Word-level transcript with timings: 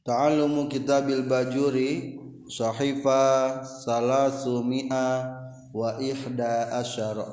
Ta'alumu 0.00 0.66
kitabil 0.66 1.28
bajuri 1.28 2.20
Sahifa 2.50 3.62
salasumia 3.62 5.38
wa 5.70 5.90
ihda 6.02 6.74
asyara 6.82 7.28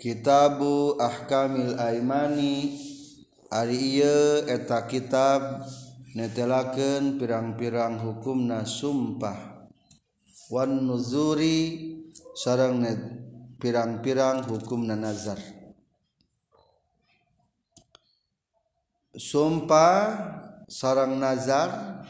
Kitabu 0.00 0.96
ahkamil 0.96 1.76
aimani 1.76 2.78
Ari 3.54 4.02
iya 4.02 4.42
eta 4.50 4.82
kitab 4.90 5.62
netelakeun 6.18 7.22
pirang-pirang 7.22 8.02
hukumna 8.02 8.66
sumpah. 8.66 9.70
Wan 10.50 10.82
nuzuri 10.82 11.94
sarang 12.34 12.82
pirang-pirang 13.62 14.42
hukumna 14.50 14.98
nazar. 14.98 15.38
sumpah 19.14 20.18
sarang 20.66 21.18
nazar 21.22 22.02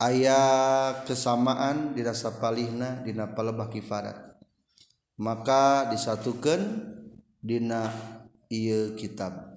ayah 0.00 1.04
kesamaan 1.08 1.96
dirasa 1.96 2.36
palihna 2.36 3.00
dina 3.04 3.32
palebah 3.32 3.68
kifarat. 3.72 4.16
Maka 5.20 5.92
disatukan 5.92 6.60
dina 7.44 7.92
iya 8.48 8.96
kitab. 8.96 9.52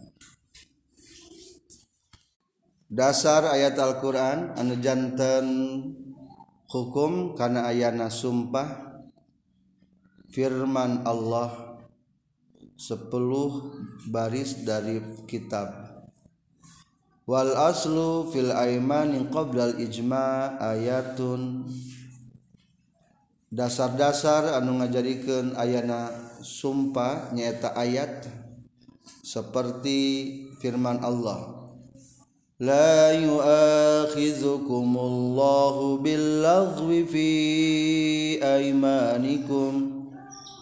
Dasar 2.93 3.49
ayat 3.49 3.79
Al-Quran 3.79 4.53
anu 4.59 4.77
jantan 4.83 5.45
hukum 6.69 7.33
karena 7.33 7.65
ayana 7.65 8.11
sumpah 8.11 8.99
firman 10.29 11.01
Allah 11.07 11.79
10 12.77 14.11
baris 14.11 14.61
dari 14.67 14.99
kitab. 15.25 15.82
wal 17.23 17.55
aslu 17.55 18.27
fil 18.31 18.51
aimani 18.51 19.27
qabla 19.31 19.63
al 19.71 19.79
ijma 19.79 20.59
ayatun. 20.59 21.63
Dasar-dasar 23.53 24.57
anu 24.57 24.81
ngajadikeun 24.81 25.53
ayana 25.53 26.09
sumpah 26.41 27.29
nyaeta 27.37 27.77
ayat 27.77 28.25
seperti 29.21 30.49
firman 30.57 30.97
Allah. 31.05 31.69
La 32.57 33.13
yu'akhidhukumullahu 33.13 36.01
billagwi 36.01 37.05
fi 37.05 37.29
aimanikum. 38.41 39.92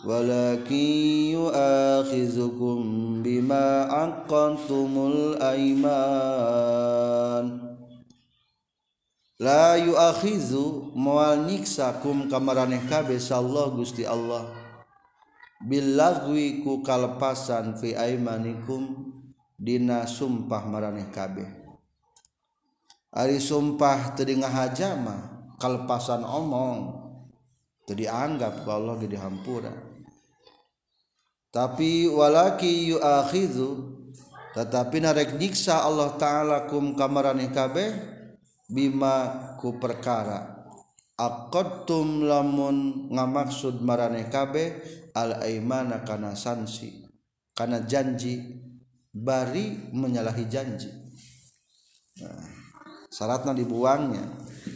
Walakin 0.01 1.37
yu'akhizukum 1.37 3.21
bima 3.21 3.85
aqantumul 3.85 5.37
aiman. 5.37 7.45
La 9.41 9.73
yu'akhizu 9.77 10.93
moal 10.93 11.49
nyiksa 11.49 12.01
kum 12.01 12.29
kamaraneh 12.29 12.85
kabeh 12.85 13.17
Allah 13.33 13.65
Gusti 13.73 14.05
Allah. 14.05 14.53
Billagwi 15.61 16.65
ku 16.65 16.81
kalepasan 16.81 17.77
fi 17.77 17.93
aimanikum 17.93 19.13
dina 19.57 20.09
sumpah 20.09 20.65
maraneh 20.65 21.09
kabeh. 21.13 21.45
Ari 23.13 23.37
sumpah 23.37 24.17
teu 24.17 24.25
ngahajama 24.25 25.45
kalepasan 25.61 26.25
omong 26.25 26.97
teu 27.85 27.93
dianggap 27.93 28.65
ku 28.65 28.73
Allah 28.73 28.97
ge 28.97 29.09
dihampura 29.09 29.90
tapi 31.51 32.07
walaki 32.07 32.95
yu'akhizu 32.95 33.99
tetapi 34.51 34.99
narek 34.99 35.39
nyiksa 35.39 35.83
Allah 35.87 36.15
taala 36.19 36.67
kum 36.67 36.95
kamarane 36.95 37.51
kabeh 37.55 37.91
bima 38.67 39.55
ku 39.59 39.79
perkara. 39.79 40.67
Aqadtum 41.15 42.25
lamun 42.25 43.07
ngamaksud 43.13 43.79
marane 43.85 44.27
kabeh 44.27 44.81
al 45.13 45.43
aimana 45.45 46.01
kana 46.01 46.33
sansi 46.33 47.05
kana 47.53 47.85
janji 47.85 48.59
bari 49.13 49.91
menyalahi 49.93 50.45
janji. 50.49 50.89
Nah, 52.19 52.47
syaratnya 53.07 53.55
dibuangnya. 53.55 54.23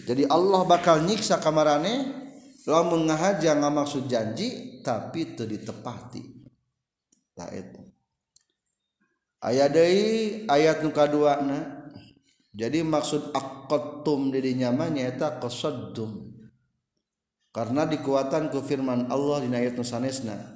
Jadi 0.06 0.24
Allah 0.30 0.64
bakal 0.64 1.04
nyiksa 1.04 1.42
kamarane 1.42 2.14
lamun 2.64 3.10
ngahaja 3.10 3.58
ngamaksud 3.60 4.08
janji 4.08 4.80
tapi 4.86 5.34
teu 5.34 5.50
ditepati 5.50 6.35
ayat 9.44 9.76
ayat 10.48 10.78
muka 10.82 11.06
duana 11.12 11.92
jadi 12.56 12.88
maksud 12.88 13.36
akotum 13.36 14.32
diri 14.32 14.56
nyamanyata 14.56 15.44
kosodum 15.44 16.32
karena 17.52 17.84
dikuatan 17.84 18.48
ke 18.48 18.60
firman 18.64 19.12
Allah 19.12 19.44
di 19.44 19.52
ayat 19.52 19.76
nusanesna 19.76 20.56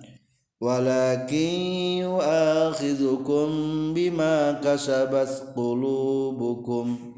walakin 0.59 2.03
yu'akhidukum 2.03 3.49
bima 3.95 4.59
kasabat 4.59 5.55
qulubukum. 5.55 7.15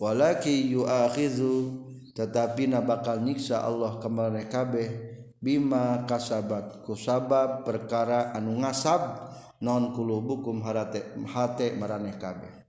Walakin 0.00 0.74
yu'akhidhu 0.74 1.86
tetapi 2.18 2.66
na 2.66 2.82
bakal 2.82 3.22
nyiksa 3.22 3.62
Allah 3.62 4.02
kemarin 4.02 4.50
kabeh 4.50 5.13
Bima 5.44 6.08
kasabat 6.08 6.80
kusabab 6.88 7.68
perkara 7.68 8.32
anu 8.32 8.64
ngasab 8.64 9.28
non 9.60 9.92
kulubukum 9.92 10.64
harate 10.64 11.04
hate 11.28 11.76
maraneh 11.76 12.16
kabeh. 12.16 12.64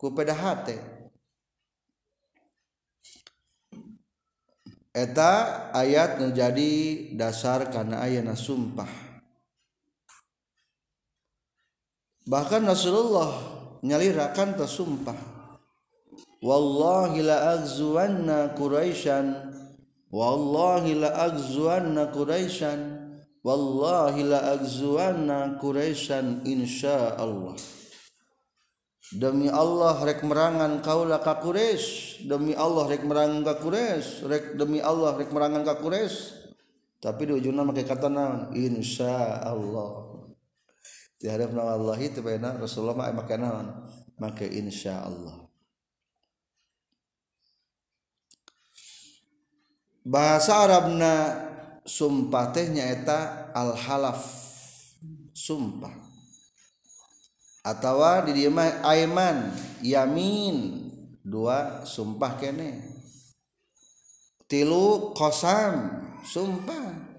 Ku 0.00 0.16
pada 0.16 0.32
hate. 0.32 0.80
Eta 4.96 5.32
ayat 5.76 6.24
menjadi 6.24 6.72
dasar 7.16 7.68
karena 7.68 8.00
ayat 8.00 8.32
sumpah. 8.32 8.88
Bahkan 12.24 12.62
Rasulullah 12.64 13.60
nyalirakan 13.84 14.56
tersumpah 14.56 15.18
wallahi 16.42 17.22
la 17.22 17.58
azwanna 17.58 18.54
quraisyan 18.54 19.51
wallahi 20.12 21.00
la 21.00 21.32
agzuanna 21.32 22.12
quraisyan. 22.12 23.00
Wallahi 23.42 24.22
la 24.22 24.54
agzuanna 24.54 25.58
quraisyan 25.58 26.46
insyaallah. 26.46 27.58
Demi 29.12 29.52
Allah 29.52 30.00
rek 30.00 30.24
merangan 30.24 30.80
kaula 30.80 31.20
ka 31.20 31.36
Quraisy. 31.36 32.24
Demi 32.24 32.56
Allah 32.56 32.88
rek 32.88 33.04
merangan 33.04 33.44
ka 33.44 33.60
Quraisy. 33.60 34.24
Rek 34.24 34.44
demi 34.56 34.80
Allah 34.80 35.12
rek 35.20 35.28
merangan 35.28 35.68
ka 35.68 35.76
Quraisy. 35.76 36.40
Tapi 37.02 37.28
di 37.28 37.32
ujungna 37.36 37.66
make 37.66 37.84
kata 37.84 38.08
naon 38.08 38.56
insyaallah. 38.56 39.90
Di 41.20 41.28
hadap 41.28 41.52
Allah 41.60 41.98
itu 42.00 42.24
benar 42.24 42.56
Rasulullah 42.56 43.12
make 43.12 43.36
naon 43.36 43.84
make 44.16 44.48
insyaallah. 44.48 45.51
Bahasa 50.02 50.66
Arabna 50.66 51.14
sumpah 51.86 52.50
teh 52.50 52.70
nyaeta 52.70 53.50
al-halaf. 53.54 54.22
Sumpah. 55.32 55.94
Atau 57.62 58.02
di 58.30 58.46
mah 58.50 58.82
aiman 58.86 59.54
yamin. 59.82 60.90
Dua 61.22 61.86
sumpah 61.86 62.34
kene. 62.34 62.82
Tilu 64.50 65.14
kosam 65.14 66.02
sumpah. 66.26 67.14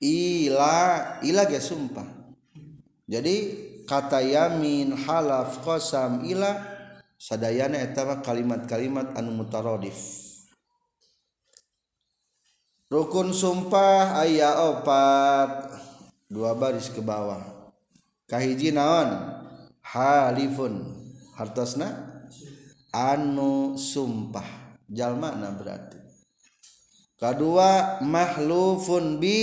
Ila 0.00 0.78
ila 1.26 1.42
ge 1.50 1.60
sumpah. 1.60 2.06
Jadi 3.10 3.36
kata 3.84 4.22
yamin 4.22 4.94
halaf 4.94 5.60
kosam 5.66 6.22
ila 6.22 6.54
sadayana 7.18 7.82
eta 7.82 8.22
kalimat-kalimat 8.22 9.18
anu 9.18 9.34
mutaradif 9.34 10.29
rukun 12.90 13.30
sumpah 13.30 14.20
ayat 14.20 14.58
opat. 14.58 15.70
Dua 16.30 16.54
baris 16.54 16.90
ke 16.90 17.00
bawah. 17.02 17.42
Kahiji 18.26 18.74
naon? 18.74 19.40
Halifun. 19.82 20.98
Hartosna? 21.38 21.88
Anu 22.90 23.78
sumpah. 23.78 24.74
Jalmana 24.90 25.54
berarti. 25.54 25.98
Kedua 27.16 28.02
mahlufun 28.02 29.22
bi. 29.22 29.40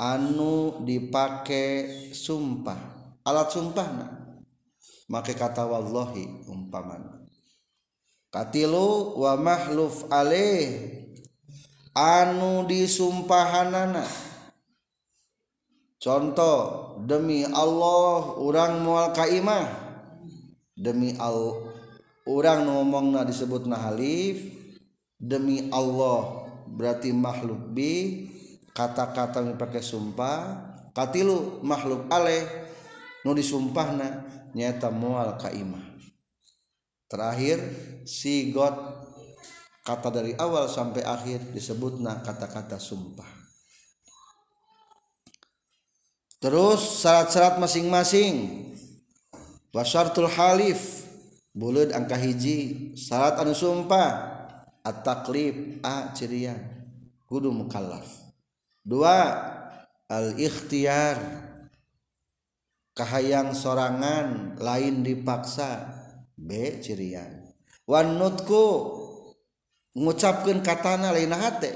Anu 0.00 0.84
dipake 0.84 1.88
sumpah. 2.12 2.96
Alat 3.24 3.48
sumpahna 3.52 4.26
make 5.06 5.38
kata 5.38 5.62
wallahi 5.62 6.46
umpaman 6.50 7.30
katilu 8.34 9.14
wa 9.14 9.38
mahluf 9.38 10.10
alaih 10.10 11.05
anu 11.96 12.68
disumpahanana. 12.68 14.04
Contoh 15.96 16.94
demi 17.08 17.48
Allah 17.48 18.36
orang 18.36 18.84
mual 18.84 19.16
kaimah. 19.16 19.88
Demi 20.76 21.16
Allah 21.16 21.72
orang 22.28 22.68
ngomongna 22.68 23.24
disebut 23.24 23.64
nahalif 23.64 24.44
demi 25.16 25.72
Allah 25.72 26.44
berarti 26.68 27.16
makhluk 27.16 27.72
bi 27.72 28.28
kata-kata 28.76 29.40
yang 29.40 29.56
pakai 29.56 29.80
sumpah. 29.80 30.68
Katilu 30.92 31.64
makhluk 31.64 32.08
aleh 32.12 32.44
nu 33.24 33.32
disumpahna 33.32 34.24
nyata 34.52 34.92
mual 34.92 35.40
kaimah. 35.40 35.96
Terakhir 37.08 37.56
sigot 38.04 39.05
kata 39.86 40.10
dari 40.10 40.34
awal 40.34 40.66
sampai 40.66 41.06
akhir 41.06 41.54
disebutna 41.54 42.18
kata-kata 42.26 42.74
sumpah. 42.82 43.30
Terus 46.42 47.06
syarat-syarat 47.06 47.62
masing-masing. 47.62 48.34
Wasyartul 49.70 50.26
halif 50.26 51.06
bulut 51.54 51.94
angka 51.94 52.18
hiji 52.18 52.92
syarat 52.98 53.38
anu 53.38 53.54
sumpah 53.54 54.08
at-taklif 54.82 55.78
a 55.86 56.10
cirian 56.16 56.58
kudu 57.30 57.54
mukallaf. 57.54 58.08
Dua 58.82 59.36
al-ikhtiar 60.10 61.18
kahayang 62.96 63.52
sorangan 63.52 64.56
lain 64.56 65.04
dipaksa 65.04 65.94
B 66.34 66.80
cirian. 66.80 67.52
Wan 67.84 68.16
nutku 68.16 68.64
ngucapkeun 69.96 70.60
katana 70.60 71.08
lain 71.16 71.32
hati 71.32 71.72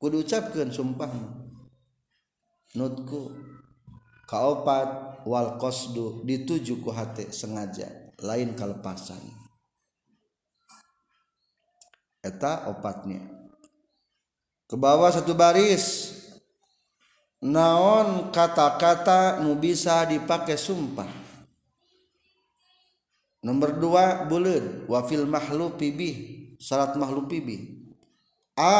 kudu 0.00 0.24
ucapkan 0.24 0.72
sumpah. 0.72 1.12
Nutku 2.76 3.32
kaopat 4.28 5.22
wal 5.24 5.56
qasdu 5.60 6.24
dituju 6.24 6.80
ku 6.80 6.92
hati 6.92 7.28
sengaja 7.32 7.88
lain 8.24 8.56
kalepasan. 8.56 9.20
Eta 12.24 12.72
opatnya. 12.72 13.22
Ke 14.66 14.74
bawah 14.74 15.12
satu 15.12 15.36
baris. 15.36 16.16
Naon 17.36 18.32
kata-kata 18.32 19.44
nu 19.44 19.54
bisa 19.60 20.02
dipakai 20.08 20.56
sumpah? 20.56 21.06
Nomor 23.44 23.78
dua 23.78 24.26
bulan 24.26 24.88
wafil 24.90 25.28
makhluk 25.28 25.78
pibih 25.78 26.45
syarat 26.56 26.96
makhluk 26.96 27.28
pibih 27.28 27.86
a 28.56 28.76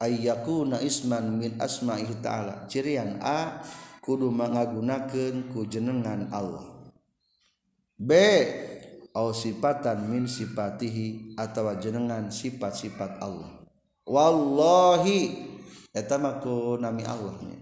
ayyakuna 0.00 0.80
isman 0.82 1.36
min 1.36 1.58
asma'ihi 1.58 2.22
ta'ala. 2.22 2.68
Cirian 2.70 3.18
a 3.20 3.60
kudu 4.04 4.30
mengagunakan 4.30 5.50
ku 5.50 5.66
jenengan 5.66 6.30
Allah. 6.30 6.64
B 7.96 8.12
au 9.16 9.32
sifatan 9.32 10.12
min 10.12 10.28
sifatihi 10.28 11.38
atau 11.40 11.72
jenengan 11.80 12.28
sifat-sifat 12.28 13.18
Allah. 13.24 13.64
Wallahi 14.06 15.48
eta 15.90 16.20
mah 16.20 16.38
ku 16.44 16.76
nami 16.78 17.02
Allahnya 17.02 17.58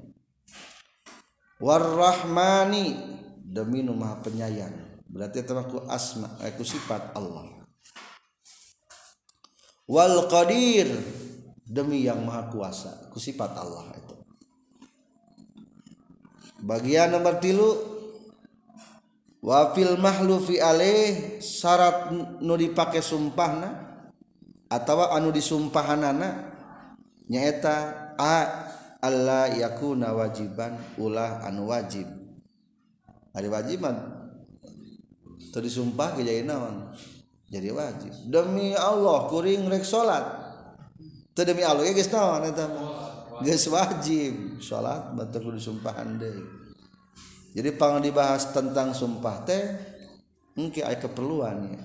warrahmani 1.62 2.98
demi 3.40 3.80
nu 3.80 3.94
maha 3.94 4.20
penyayang. 4.20 4.74
Berarti 5.06 5.46
eta 5.46 5.54
mah 5.54 5.70
ku 5.70 5.78
asma 5.86 6.26
eh, 6.42 6.50
ku 6.58 6.66
sifat 6.66 7.14
Allah 7.14 7.53
wal 9.88 10.28
qadir. 10.28 10.88
Demi 11.64 12.04
yang 12.04 12.20
maha 12.22 12.52
kuasa. 12.52 13.08
Ku 13.08 13.16
sifat 13.16 13.56
Allah 13.56 13.88
itu. 13.96 14.16
Bagian 16.60 17.16
nomor 17.16 17.40
tilu. 17.40 17.70
Wa 19.40 19.72
fil 19.72 19.96
mahlufi 19.96 20.60
alaih. 20.60 21.40
Syarat 21.40 22.12
nu 22.44 22.54
dipake 22.60 23.00
sumpahna. 23.00 23.96
Atau 24.68 25.08
anu 25.08 25.32
disumpahanana. 25.32 26.52
Nyaeta 27.24 28.12
a 28.20 28.36
Allah 29.00 29.52
yakuna 29.52 30.12
wajiban 30.12 30.76
ulah 31.00 31.44
anu 31.48 31.72
wajib. 31.72 32.04
Hari 33.32 33.48
wajiban. 33.48 33.96
Tadi 35.54 35.70
sumpah 35.70 36.18
kejadian 36.18 36.50
naon 36.50 36.76
jadi 37.54 37.70
wajib. 37.70 38.10
Demi 38.26 38.74
Allah 38.74 39.30
kuring 39.30 39.70
rek 39.70 39.86
salat 39.86 40.26
teu 41.38 41.46
demi 41.46 41.62
Allah 41.62 41.86
ya 41.86 41.94
geus 41.94 42.10
naon 42.10 42.42
eta 42.42 42.66
geus 43.46 43.70
wajib. 43.70 44.58
Salat 44.58 45.14
batur 45.14 45.54
kudu 45.54 45.62
sumpahan 45.62 46.18
deui 46.18 46.42
jadi 47.54 47.70
pang 47.78 48.02
dibahas 48.02 48.50
tentang 48.50 48.90
sumpah 48.90 49.46
teh 49.46 49.62
engke 50.58 50.82
aya 50.82 50.98
keperluan 50.98 51.70
ya. 51.70 51.82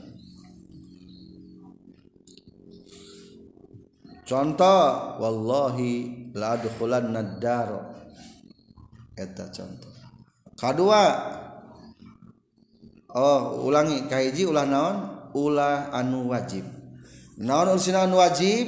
Contoh 4.26 5.18
wallahi 5.22 6.30
la 6.38 6.58
adkhulanna 6.58 7.42
dar 7.42 7.70
eta 9.14 9.50
contoh. 9.50 9.94
Kadua. 10.58 11.06
Oh 13.10 13.66
ulangi 13.66 14.06
kahiji 14.06 14.46
ulah 14.46 14.70
naon 14.70 15.19
ulah 15.36 15.94
anu 15.94 16.30
wajib. 16.30 16.66
Naon 17.40 17.76
unsina 17.80 18.04
anu 18.06 18.20
wajib? 18.20 18.68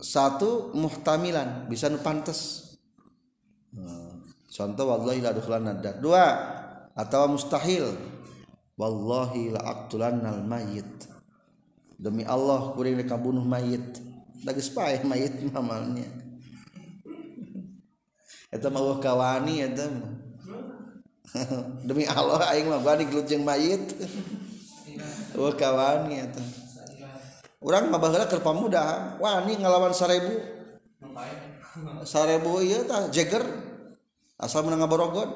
Satu 0.00 0.74
muhtamilan. 0.76 1.66
Bisa 1.70 1.90
nu 1.90 1.98
pantes. 2.00 2.72
Hmm. 3.72 4.24
Contoh 4.48 4.88
wallahi 4.88 5.20
la 5.20 5.36
dukhlan 5.36 5.68
nadar 5.68 6.00
dua 6.00 6.26
atau 6.96 7.28
mustahil. 7.28 7.92
Wallahi 8.76 9.56
la 9.56 9.60
aqtulannal 9.72 10.44
mayyit 10.44 11.08
demi 11.96 12.28
Allah 12.28 12.76
kuring 12.76 13.00
rek 13.00 13.12
bunuh 13.16 13.44
mayit. 13.44 14.00
Lagi 14.44 14.60
paeh 14.72 15.00
mayit 15.00 15.40
mamalnya 15.48 16.26
eta 18.56 18.72
mah 18.72 18.98
kawani 19.02 19.60
eta 19.60 19.84
mah. 19.90 20.25
demi 21.88 22.06
Allah 22.06 22.50
aing 22.54 22.68
mah 22.70 22.80
bani 22.82 23.04
gelujeng 23.08 23.42
mayit. 23.42 23.94
Wah 25.36 25.52
kawani 25.52 26.22
eta. 26.22 26.42
Urang 27.60 27.90
mah 27.90 27.98
baheula 27.98 28.30
keur 28.30 28.44
pamuda 28.44 29.16
wani 29.18 29.58
ngalawan 29.58 29.90
1000 29.90 31.02
1000 31.02 32.68
ieu 32.68 32.80
tah 32.86 33.10
jeger 33.10 33.42
asal 34.38 34.62
menang 34.64 34.86
ngaborogon. 34.86 35.30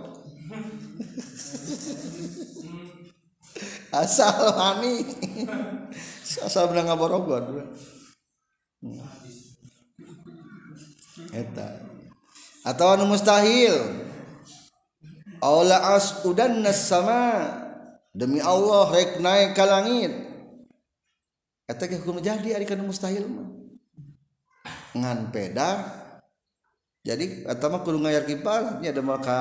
Hmm. 0.50 0.70
Asal 3.90 4.54
wani. 4.54 5.02
Asal 6.46 6.70
menang 6.70 6.94
ngaborogon. 6.94 7.44
Eta. 11.34 11.68
Atau 12.64 12.92
anu 12.92 13.08
mustahil. 13.08 14.09
Aula 15.40 15.96
as 15.96 16.20
udan 16.28 16.60
sama 16.76 17.48
demi 18.12 18.44
Allah 18.44 18.92
rek 18.92 19.20
naik 19.24 19.56
ke 19.56 19.64
langit. 19.64 20.12
Eta 21.64 21.88
ke 21.88 21.96
hukum 21.96 22.20
jadi 22.20 22.56
ari 22.56 22.68
kana 22.68 22.84
mustahil 22.84 23.24
mah. 23.24 23.48
Ngan 24.92 25.32
peda 25.32 26.00
jadi 27.00 27.48
eta 27.48 27.72
mah 27.72 27.80
kudu 27.80 27.96
ngayar 28.04 28.28
kipal 28.28 28.84
nya 28.84 28.92
ada 28.92 29.00
maka 29.00 29.38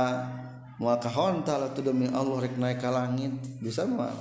maka 0.79 1.11
honta 1.11 1.59
lah 1.59 1.75
demi 1.75 2.07
Allah 2.07 2.47
rek 2.47 2.55
naik 2.55 2.79
ke 2.79 2.87
langit 2.87 3.35
bisa 3.59 3.83
mah 3.83 4.15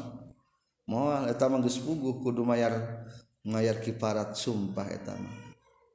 moal 0.90 1.30
eta 1.30 1.46
mah 1.46 1.62
geus 1.62 1.78
puguh 1.78 2.18
kudu 2.18 2.42
mayar 2.42 3.06
ngayar 3.46 3.78
kiparat 3.78 4.34
sumpah 4.34 4.90
eta 4.90 5.14
mah 5.14 5.36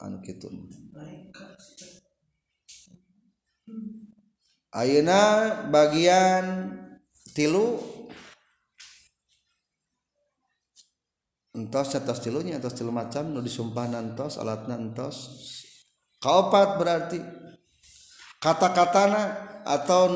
anu 0.04 0.24
kitu. 0.24 0.48
Hmm. 3.64 4.03
Ayeuna 4.74 5.22
bagian 5.70 6.74
tilu. 7.38 7.78
Entos 11.54 11.94
atas 11.94 12.26
tilunya 12.26 12.58
atas 12.58 12.74
tilu 12.74 12.90
macam 12.90 13.30
nu 13.30 13.38
disumpah 13.38 13.86
nantos 13.86 14.42
alatna 14.42 14.82
entos. 14.82 15.30
Kaopat 16.18 16.82
berarti. 16.82 17.22
Kata-katana 18.42 19.22
atau 19.62 20.10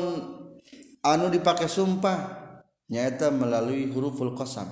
anu 1.06 1.26
dipakai 1.30 1.70
sumpah 1.70 2.18
nyata 2.90 3.30
melalui 3.30 3.86
huruful 3.94 4.34
qasam. 4.34 4.66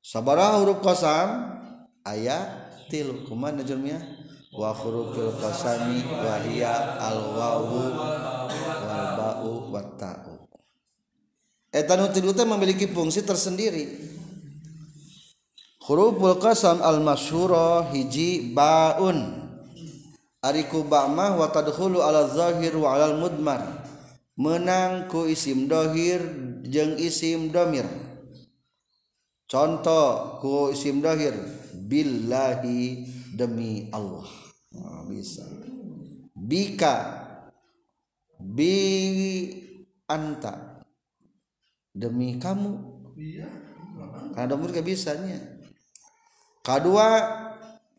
Sabaraha 0.00 0.64
huruf 0.64 0.80
qasam 0.80 1.52
ayat 2.00 2.80
tilu. 2.88 3.28
Kumaha 3.28 3.60
jurmiah 3.60 4.17
wa 4.58 4.74
hurufil 4.74 5.30
qasami 5.38 6.02
wa 6.02 6.34
hiya 6.42 6.98
al 6.98 7.20
wawu 7.38 7.94
wal 8.82 9.06
ba'u 9.14 9.50
wat 9.70 9.94
ta'u 9.94 10.38
eta 11.78 11.94
nu 12.00 12.08
tilu 12.08 12.32
teh 12.32 12.48
memiliki 12.48 12.88
fungsi 12.88 13.22
tersendiri. 13.22 13.86
Huruful 15.84 16.36
qasam 16.40 16.84
al 16.84 17.00
masyhura 17.00 17.88
hiji 17.92 18.52
baun. 18.52 19.48
Ari 20.38 20.70
ku 20.70 20.86
ba 20.86 21.10
mah 21.10 21.34
wa 21.34 21.50
tadkhulu 21.50 21.98
ala 21.98 22.28
zahir 22.30 22.76
wa 22.78 22.94
ala 22.94 23.10
mudmar 23.16 23.82
menangku 24.38 25.26
isim 25.26 25.66
dhohir 25.66 26.22
jeng 26.62 26.94
isim 26.94 27.50
domir. 27.50 27.88
Contoh 29.48 30.38
ku 30.38 30.70
isim 30.70 31.02
dhohir 31.02 31.34
billahi 31.74 33.02
demi 33.34 33.90
Allah 33.90 34.47
nah, 34.74 35.02
bisa. 35.08 35.44
Bika. 36.34 36.96
Bi 38.38 38.74
anta. 40.08 40.84
Demi 41.92 42.38
kamu. 42.38 42.72
Karena 44.34 44.46
domir 44.46 44.70
gak 44.70 44.86
bisanya. 44.86 45.38
Kedua 46.62 47.06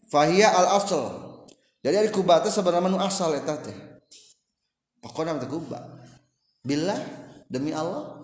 fahia 0.08 0.54
al 0.54 0.78
asal 0.78 1.30
jadi 1.80 1.96
ari 2.04 2.12
kubah 2.12 2.44
teh 2.44 2.52
sebenarnya 2.52 3.00
asal 3.00 3.32
eta 3.36 3.56
teh. 3.56 3.76
Pokoknya 5.00 5.40
teh 5.40 5.48
kubah. 5.48 5.80
Billah 6.64 7.00
demi 7.48 7.72
Allah. 7.72 8.20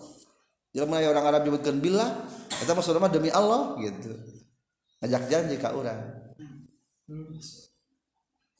Jelema 0.75 0.99
orang 0.99 1.23
Arab 1.23 1.41
nyebutkeun 1.47 1.79
billah 1.79 2.27
eta 2.59 2.75
maksudna 2.75 3.07
demi 3.07 3.31
Allah 3.31 3.79
gitu. 3.79 4.11
Ngajak 4.99 5.23
janji 5.31 5.55
ka 5.55 5.71
urang 5.71 6.03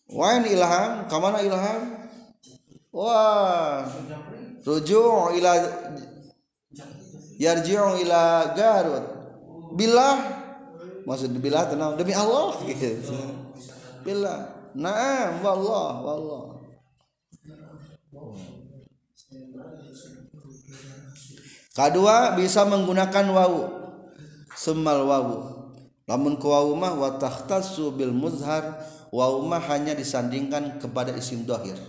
Wain 0.10 0.46
ilham, 0.46 1.10
kamana 1.10 1.42
ilham? 1.42 1.82
Wah, 2.94 3.84
rujuk 4.64 5.36
ila 5.42 5.52
yarji'u 7.42 8.00
ila 8.06 8.54
Garut. 8.56 9.06
Billah 9.76 10.16
maksud 11.04 11.36
billah 11.38 11.68
tenang 11.68 12.00
demi 12.00 12.16
Allah. 12.16 12.56
Billah. 14.06 14.40
Naam 14.76 15.40
wallah 15.40 16.04
wallah. 16.04 16.44
Kedua 21.76 22.36
bisa 22.40 22.64
menggunakan 22.64 23.26
wawu 23.32 23.62
semal 24.56 25.04
wawu. 25.08 25.38
Lamun 26.08 26.40
ku 26.40 26.52
wawu 26.52 26.76
mah 26.76 26.96
wa 26.96 27.20
takhtassu 27.20 27.92
bil 27.96 28.16
muzhar 28.16 28.80
wawu 29.16 29.48
mah 29.48 29.64
hanya 29.72 29.96
disandingkan 29.96 30.76
kepada 30.84 31.16
isim 31.16 31.48
dohir. 31.48 31.80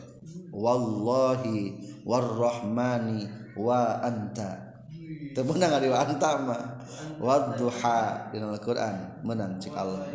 Wallahi 0.55 1.75
warrahmani 2.07 3.27
wa 3.59 3.99
anta. 3.99 4.79
Temenang 5.35 5.83
ari 5.83 5.91
wa 5.91 5.99
anta 6.07 6.31
mah. 6.39 6.63
Wadduha 7.19 8.31
di 8.31 8.39
Al-Qur'an 8.39 9.27
menang 9.27 9.59
cik 9.59 9.75
Allah. 9.75 10.07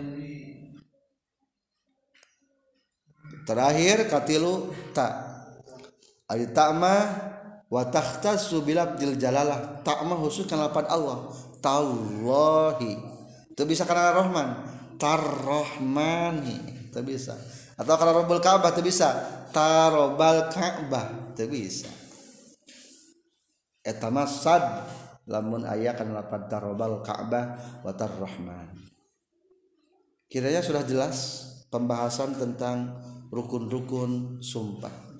Terakhir 3.44 4.08
katilu 4.08 4.72
ta. 4.96 5.08
Ari 6.32 6.56
ta 6.56 6.72
mah 6.72 7.32
wa 7.72 7.84
takhtassu 7.88 8.64
bil 8.68 8.80
abdil 8.80 9.16
jalalah 9.16 9.80
tak 9.84 10.04
mah 10.04 10.20
khusus 10.20 10.44
kana 10.44 10.68
lapan 10.68 10.92
Allah 10.92 11.32
tallahi 11.64 13.00
itu 13.48 13.64
bisa 13.64 13.88
karena 13.88 14.12
rahman 14.12 14.60
tarrahmani 15.00 16.81
itu 16.92 17.00
bisa. 17.08 17.40
Atau 17.80 17.96
karena 17.96 18.20
rabbul 18.20 18.44
ka'bah 18.44 18.76
itu 18.76 18.84
bisa. 18.84 19.16
Tarobal 19.56 20.52
ka'bah 20.52 21.32
itu 21.32 21.48
bisa. 21.48 21.88
Eta 23.82 24.12
sad 24.28 24.64
lamun 25.26 25.64
aya 25.64 25.96
kana 25.96 26.20
lapan 26.20 26.52
tarobal 26.52 27.00
ka'bah 27.02 27.80
wa 27.82 27.96
tarrahman 27.96 28.92
kiranya 30.32 30.64
sudah 30.64 30.88
jelas 30.88 31.44
pembahasan 31.68 32.40
tentang 32.40 32.96
rukun-rukun 33.36 34.40
sumpah. 34.40 35.12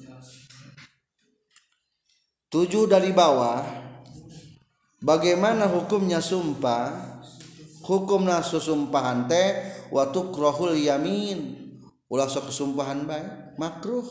Tujuh 2.48 2.88
dari 2.88 3.12
bawah 3.12 3.60
bagaimana 5.04 5.68
hukumnya 5.68 6.24
sumpah? 6.24 7.12
Hukum 7.82 8.24
nasu 8.24 8.62
sumpahan 8.62 9.28
teh 9.28 9.58
waktu 9.92 10.20
krohul 10.32 10.80
yamin 10.80 11.61
ulah 12.12 12.28
sok 12.28 12.52
kesumpahan 12.52 13.08
baik 13.08 13.56
makruh. 13.56 14.04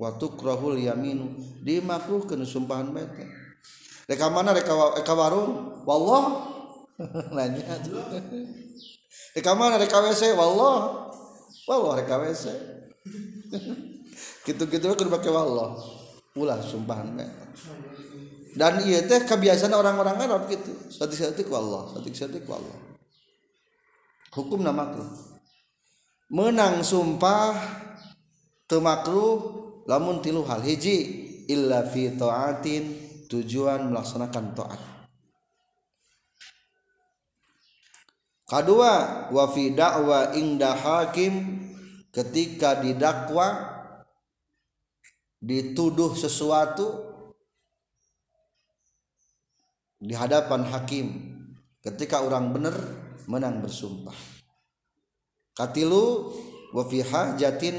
Waktu 0.00 0.26
krohul 0.38 0.80
yaminu. 0.80 1.36
Dimakruh 1.60 2.24
kena 2.24 2.46
sumpahan 2.46 2.94
baik 2.94 3.10
reka 4.10 4.26
mana? 4.32 4.54
Reka, 4.54 4.72
reka 4.96 5.14
warung? 5.14 5.82
Wallah. 5.84 6.24
Nanya 7.36 7.76
reka 9.36 9.52
mana? 9.58 9.74
Reka 9.76 9.98
wc 9.98 10.22
wallah. 10.38 10.78
Wallah 11.66 11.92
reka 11.98 12.16
wc 12.22 12.44
gitu-gitu 14.46 14.86
kudu 14.94 15.10
pakai 15.10 15.30
wallah. 15.34 15.76
Ulah 16.38 16.62
sumpahan 16.62 17.18
baik 17.18 17.30
dan 18.54 18.82
iya 18.82 19.06
teh 19.06 19.22
kebiasaan 19.22 19.70
orang-orang 19.70 20.26
Arab 20.26 20.50
gitu. 20.50 20.74
Satik-satik 20.90 21.46
wallah 21.46 21.86
satik-satik 21.94 22.42
wallah. 22.50 22.98
Hukum 24.34 24.62
nama 24.62 24.90
makruh. 24.90 25.06
Menang 26.30 26.86
sumpah 26.86 27.58
temakruh 28.70 29.38
lamun 29.90 30.22
tilu 30.22 30.46
hal 30.46 30.62
hiji 30.62 31.26
illa 31.50 31.82
fi 31.82 32.14
taatin 32.14 32.94
tujuan 33.26 33.90
melaksanakan 33.90 34.46
taat. 34.54 34.80
Kedua 38.46 38.94
wa 39.30 39.44
fi 39.50 39.74
da'wa 39.74 40.34
ingda 40.34 40.74
hakim 40.74 41.62
ketika 42.10 42.78
didakwa 42.78 43.78
dituduh 45.38 46.14
sesuatu 46.14 47.10
di 49.98 50.14
hadapan 50.14 50.62
hakim. 50.66 51.06
Ketika 51.80 52.20
orang 52.20 52.52
benar 52.52 52.76
menang 53.24 53.64
bersumpah 53.64 54.39
katilu 55.60 56.32
wa 56.72 56.82
fi 56.88 57.04
hajatin 57.04 57.76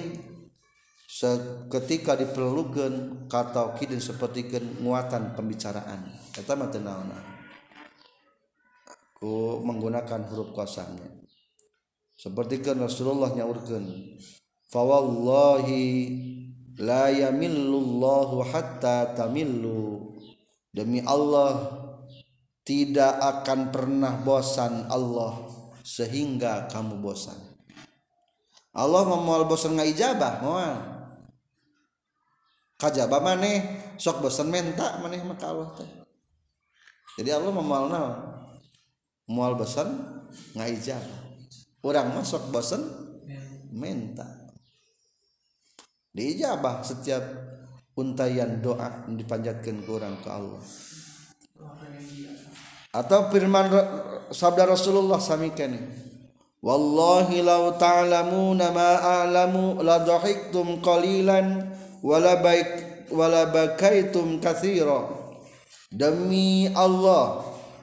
ketika 1.70 2.14
diperlukan 2.14 3.26
kata 3.26 3.74
kidin 3.82 3.98
seperti 3.98 4.46
muatan 4.82 5.34
pembicaraan. 5.34 6.14
Mah 6.14 6.70
teu 6.70 6.82
ku 9.18 9.62
menggunakan 9.62 10.30
huruf 10.30 10.54
kosamnya 10.54 11.22
seperti 12.22 12.62
kan 12.62 12.78
Rasulullah 12.78 13.34
nyaurkeun. 13.34 14.18
Fa 14.70 14.82
wallahi 14.86 15.82
la 16.78 17.10
yamillullahu 17.10 18.46
hatta 18.46 19.18
tamillu. 19.18 20.14
Demi 20.72 21.04
Allah 21.04 21.82
tidak 22.64 23.20
akan 23.20 23.74
pernah 23.74 24.22
bosan 24.22 24.88
Allah 24.88 25.50
sehingga 25.84 26.70
kamu 26.72 27.04
bosan 27.04 27.51
Allah 28.72 29.04
memual 29.04 29.44
bosan 29.52 29.76
nggak 29.76 29.90
ijabah 29.92 30.34
moal 30.40 30.76
kajabah 32.80 33.20
maneh 33.20 33.60
sok 34.00 34.24
bosan 34.24 34.48
menta 34.48 34.96
maneh 35.04 35.20
maka 35.28 35.52
Allah 35.52 35.70
teh. 35.76 35.90
Jadi 37.20 37.30
Allah 37.36 37.52
memual 37.52 37.92
naon 37.92 38.16
mual 39.28 39.60
bosan 39.60 39.92
nggak 40.56 40.70
ijabah 40.80 41.22
orang 41.84 42.16
masuk 42.16 42.48
bosan 42.48 42.88
menta 43.76 44.48
diijabah 46.16 46.80
setiap 46.84 47.24
untayan 48.00 48.64
doa 48.64 49.04
dipanjatkan 49.12 49.84
ke 49.84 49.90
orang 49.92 50.16
ke 50.24 50.30
Allah. 50.32 50.64
Atau 52.92 53.32
firman 53.32 53.72
sabda 54.32 54.68
Rasulullah 54.68 55.20
samikani 55.20 56.11
wallahi 56.62 57.42
law 57.42 57.74
ta'lamuna 57.74 58.70
ma 58.70 58.92
a'lamu 59.02 59.82
la 59.82 60.06
dhahiktum 60.06 60.78
qalilan 60.80 61.74
wala 62.06 62.38
baik 62.38 62.70
wala 63.10 63.50
bakaitum 63.50 64.38
katsira 64.38 65.10
demi 65.90 66.70
Allah 66.72 67.42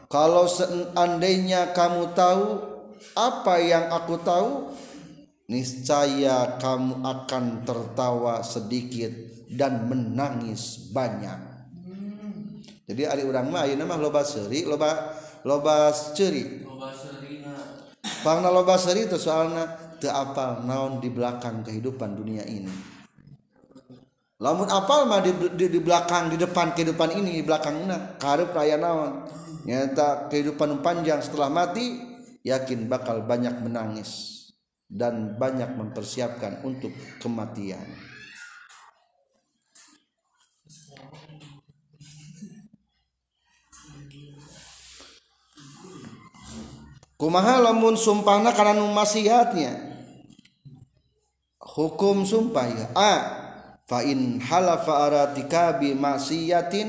kalau 0.08 0.48
seandainya 0.48 1.76
kamu 1.76 2.16
tahu 2.16 2.46
apa 3.12 3.54
yang 3.60 3.90
aku 3.92 4.16
tahu 4.24 4.72
niscaya 5.50 6.56
kamu 6.56 7.04
akan 7.04 7.44
tertawa 7.64 8.40
sedikit 8.40 9.12
dan 9.48 9.88
menangis 9.88 10.92
banyak. 10.92 11.40
Jadi 12.88 13.02
ari 13.04 13.24
urang 13.24 13.52
mah 13.52 13.68
ayeuna 13.68 13.84
mah 13.84 14.00
loba 14.00 14.24
seuri 14.24 14.64
loba 14.64 15.12
loba 15.44 15.92
ceuri 15.92 16.64
pangna 18.22 18.48
loba 18.50 18.74
seuri 18.78 19.06
itu 19.06 19.18
soalna 19.18 19.66
teu 19.98 20.10
apal 20.10 20.62
naon 20.64 21.02
di 21.02 21.10
belakang 21.10 21.66
kehidupan 21.66 22.14
dunia 22.14 22.46
ini. 22.46 22.70
Lamun 24.38 24.70
apal 24.70 25.10
mah 25.10 25.18
di, 25.18 25.34
di, 25.58 25.66
di 25.66 25.80
belakang 25.82 26.30
di 26.30 26.38
depan 26.38 26.70
kehidupan 26.70 27.18
ini 27.18 27.42
di 27.42 27.44
belakangna 27.44 28.18
karep 28.22 28.54
raya 28.54 28.78
naon. 28.78 29.26
Nyata 29.66 30.30
kehidupan 30.30 30.80
panjang 30.80 31.18
setelah 31.18 31.50
mati 31.50 31.98
yakin 32.46 32.86
bakal 32.86 33.26
banyak 33.26 33.58
menangis 33.60 34.38
dan 34.88 35.36
banyak 35.36 35.74
mempersiapkan 35.76 36.64
untuk 36.64 36.94
kematian 37.20 37.84
kumaha 47.18 47.58
lamun 47.58 47.98
sumpahna 47.98 48.54
karena 48.54 48.86
maksiatnya 48.94 49.88
hukum 51.78 52.26
sumpah 52.26 52.66
ya. 52.66 52.86
A. 52.98 53.14
Fa 53.88 54.04
in 54.04 54.36
halafa 54.42 55.08
aratika 55.08 55.78
bi 55.80 55.94
maksiatin 55.96 56.88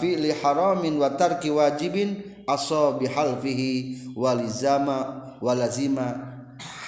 li 0.00 0.30
haramin 0.40 0.96
wa 0.96 1.12
tarki 1.12 1.52
wajibin 1.52 2.22
asa 2.48 2.96
bi 2.96 3.04
halfihi 3.04 4.00
walizama 4.16 5.20
walazima 5.44 6.16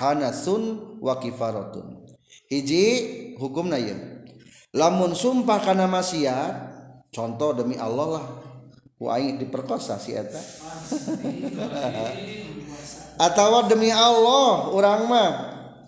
hanasun 0.00 0.96
wa 1.02 1.20
kifaratun. 1.20 2.00
Hiji 2.48 3.36
hukumna 3.36 3.76
ya. 3.76 3.96
Lamun 4.72 5.12
sumpah 5.12 5.60
karena 5.60 5.84
maksiat 5.84 6.52
contoh 7.12 7.52
demi 7.52 7.76
Allah 7.76 8.20
lah 8.20 8.26
aing 9.04 9.36
diperkosa 9.36 10.00
si 10.00 10.16
eta. 10.16 10.40
Atau 13.20 13.64
demi 13.68 13.92
Allah 13.92 14.72
orang 14.72 15.00
mah 15.08 15.30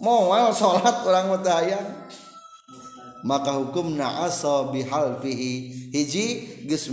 moal 0.00 0.52
salat 0.52 1.04
orang 1.04 1.32
mutayang 1.32 1.88
maka 3.24 3.56
hukum 3.56 3.96
asa 4.00 4.68
bihalfihi. 4.68 5.88
Hiji 5.92 6.26
geus 6.68 6.92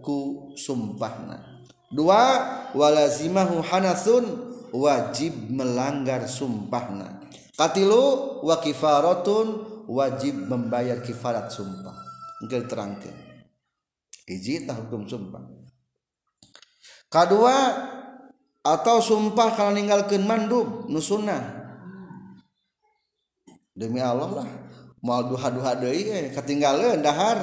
ku 0.00 0.52
sumpahna. 0.56 1.64
Dua 1.92 2.24
walazimahu 2.72 3.60
hanasun 3.60 4.24
wajib 4.72 5.36
melanggar 5.52 6.24
sumpahna. 6.24 7.20
Katilu 7.60 8.40
wa 8.40 8.56
kifaratun 8.56 9.68
wajib 9.84 10.48
membayar 10.48 11.04
kifarat 11.04 11.52
sumpah. 11.52 11.92
Engke 12.40 12.64
terangkeun 12.64 13.29
hiji 14.30 14.62
tah 14.62 14.78
hukum 14.78 15.02
sumpah. 15.10 15.42
Kedua 17.10 17.56
atau 18.62 19.02
sumpah 19.02 19.58
kalau 19.58 19.74
ninggalkeun 19.74 20.22
mandub 20.22 20.86
nu 20.86 21.02
sunnah. 21.02 21.58
Demi 23.74 23.98
Allah 23.98 24.30
lah. 24.30 24.48
Mau 25.02 25.24
duha-duha 25.26 25.80
deui 25.82 26.06
eh 26.06 26.30
ketinggalan 26.30 27.02
dahar. 27.02 27.42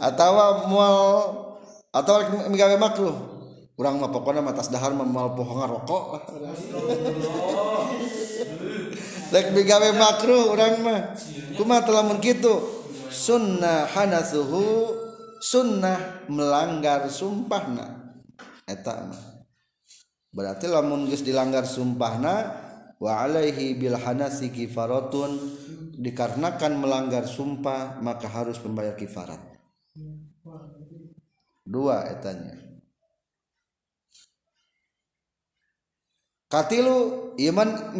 Atau 0.00 0.32
mau 0.72 0.96
atau 1.92 2.14
migawe 2.48 2.76
makruh. 2.80 3.12
Kurang 3.76 4.00
mah 4.00 4.08
pokoknya 4.08 4.40
matas 4.40 4.72
dahar 4.72 4.96
mah 4.96 5.04
mal 5.04 5.36
pohongan 5.36 5.72
rokok 5.76 6.04
lek 9.32 9.52
migawe 9.52 9.88
makruh 9.92 10.56
urang 10.56 10.80
mah. 10.80 11.12
Kumaha 11.56 11.84
telah 11.84 12.08
kitu 12.16 12.79
sunnah 13.10 13.90
hanasuhu 13.90 14.94
sunnah 15.42 16.24
melanggar 16.30 17.10
sumpahna. 17.10 18.16
Eta 18.64 19.04
mah. 19.04 19.22
Berarti 20.30 20.70
lamun 20.70 21.10
geus 21.10 21.26
dilanggar 21.26 21.66
sumpahna 21.66 22.54
wa 23.02 23.12
alaihi 23.26 23.74
bil 23.74 23.98
hanasi 23.98 24.54
kifaratun 24.54 25.36
dikarenakan 25.98 26.78
melanggar 26.78 27.26
sumpah 27.26 27.98
maka 27.98 28.30
harus 28.30 28.62
membayar 28.62 28.94
kifarat. 28.94 29.42
Dua 31.66 32.06
etanya. 32.14 32.56
Katilu 36.50 37.30
iman 37.38 37.94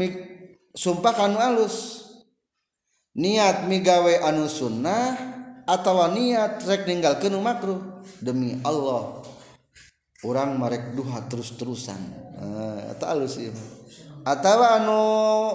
sumpah 0.75 1.15
kanu 1.15 1.39
alus 1.39 2.10
niat 3.17 3.67
migawe 3.67 4.23
anu 4.27 4.47
sunnah 4.47 5.17
atau 5.67 6.03
niat 6.11 6.63
rek 6.67 6.87
ninggal 6.87 7.19
kenu 7.19 7.39
makruh 7.43 7.81
demi 8.23 8.59
Allah. 8.67 9.23
Orang 10.21 10.61
marek 10.61 10.93
duha 10.93 11.25
terus-terusan. 11.33 12.01
Eh, 12.37 12.45
uh, 12.45 12.93
atau 12.93 13.07
alus 13.09 13.41
atau 14.21 14.61
anu 14.61 15.01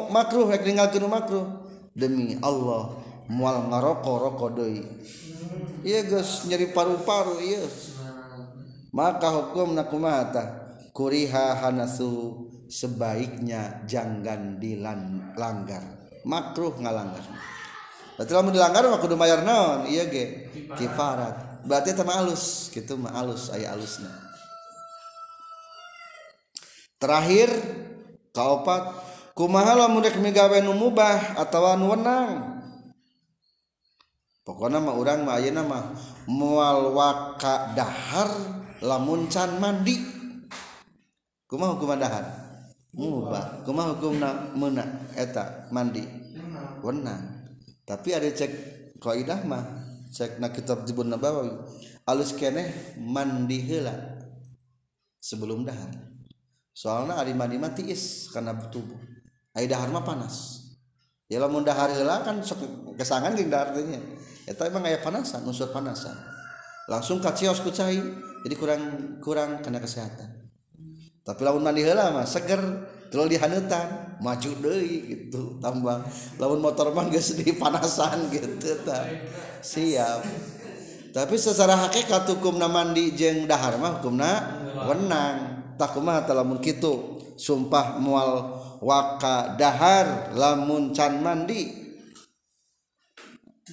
makruh 0.10 0.50
rek 0.50 0.66
ninggal 0.66 0.90
kenu 0.90 1.06
makruh 1.06 1.46
demi 1.94 2.40
Allah. 2.42 3.06
Mual 3.26 3.74
ngaroko 3.74 4.22
roko 4.22 4.54
doi 4.54 4.86
iya 5.86 6.02
guys 6.02 6.50
nyeri 6.50 6.74
paru-paru 6.74 7.38
iya 7.46 7.62
maka 8.90 9.30
hukum 9.30 9.78
nakumata 9.78 10.74
kuriha 10.90 11.62
hanasu 11.62 12.50
sebaiknya 12.66 13.86
jangan 13.86 14.58
dilanggar 14.58 15.86
makruh 16.26 16.74
ngalanggar 16.82 17.22
berarti 18.16 18.32
lamun 18.32 18.56
dilanggar 18.56 18.88
mah 18.88 19.00
kudu 19.04 19.20
mayar 19.20 19.44
naon? 19.44 19.92
Iya 19.92 20.08
ge. 20.08 20.50
Kifarat. 20.76 21.64
Berarti 21.68 21.92
eta 21.92 22.06
mah 22.06 22.22
alus 22.24 22.70
kitu 22.72 22.96
mah 22.96 23.12
alus 23.14 23.52
aya 23.52 23.74
alusna. 23.76 24.10
Terakhir 26.96 27.52
kaopat 28.32 28.96
kumaha 29.36 29.76
lamun 29.76 30.06
rek 30.06 30.16
migawe 30.22 30.64
nu 30.64 30.72
mubah 30.78 31.36
atawa 31.36 31.76
nu 31.76 31.92
wenang? 31.92 32.56
Pokokna 34.46 34.78
mah 34.78 34.96
urang 34.96 35.26
mah 35.26 35.42
ayeuna 35.42 35.66
mah 35.66 35.84
moal 36.30 36.94
waka 36.94 37.74
dahar 37.76 38.30
lamun 38.80 39.26
can 39.28 39.58
mandi. 39.58 40.00
Kumaha 41.50 41.76
hukuman 41.76 42.00
dahar? 42.00 42.26
Mubah. 42.96 43.66
Kumaha 43.68 43.98
hukumna 43.98 44.54
meuna 44.56 44.86
eta 45.18 45.68
mandi. 45.74 46.06
Wenang. 46.86 47.35
Tapi 47.86 48.18
ada 48.18 48.26
cek 48.26 48.52
kaidah 48.98 49.46
mah 49.46 49.64
cek 50.10 50.42
na 50.42 50.50
kitab 50.50 50.84
Tibun 50.90 51.14
Nabawi. 51.14 51.54
Alus 52.06 52.38
keneh 52.38 52.98
mandi 53.02 53.62
heula 53.66 53.94
sebelum 55.22 55.66
dahar. 55.66 55.90
Soalnya 56.74 57.18
hari 57.18 57.34
mandi 57.34 57.58
mati 57.58 57.90
is 57.90 58.30
karena 58.30 58.54
tubuh. 58.70 58.98
Hari 59.54 59.70
dahar 59.70 59.90
mah 59.94 60.06
panas. 60.06 60.66
Ya 61.30 61.42
lamun 61.42 61.66
dahar 61.66 61.90
heula 61.94 62.22
kan 62.22 62.42
kesangan 62.94 63.34
geng 63.34 63.50
daharnya 63.50 63.98
itu 64.46 64.62
emang 64.62 64.86
aya 64.86 65.02
panasan 65.02 65.42
unsur 65.42 65.74
panasan. 65.74 66.14
Langsung 66.86 67.18
ka 67.18 67.34
cios 67.34 67.66
ku 67.66 67.74
cai 67.74 67.98
jadi 68.46 68.56
kurang 68.58 69.18
kurang 69.18 69.66
kena 69.66 69.82
kesehatan. 69.82 70.46
Tapi 71.26 71.42
lamun 71.42 71.66
mandi 71.66 71.82
heula 71.82 72.14
mah 72.14 72.30
seger 72.30 72.62
kalau 73.16 73.32
di 73.32 73.40
hanutan 73.40 74.20
maju 74.20 74.52
deui 74.60 75.08
gitu 75.08 75.56
tambah 75.64 76.04
lamun 76.36 76.60
motor 76.60 76.92
mah 76.92 77.08
di 77.08 77.56
panasan 77.56 78.28
gitu 78.28 78.84
ta 78.84 79.08
siap. 79.64 80.20
Tapi 81.16 81.36
secara 81.40 81.80
hakikat 81.80 82.28
hukumna 82.28 82.68
mandi 82.68 83.16
jeung 83.16 83.48
dahar 83.48 83.80
mah 83.80 84.04
hukumna 84.04 84.32
wenang. 84.92 85.64
Takuma 85.80 86.20
lamun 86.28 86.60
kitu. 86.60 87.16
Sumpah 87.40 88.00
mual 88.04 88.60
waka 88.84 89.56
dahar 89.56 90.36
lamun 90.36 90.92
can 90.92 91.24
mandi. 91.24 91.88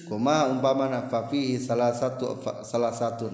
Kuma 0.07 0.47
umpamana 0.47 1.11
fafihi 1.11 1.59
salah 1.59 1.91
satu 1.91 2.39
salah 2.63 2.95
satu 2.95 3.29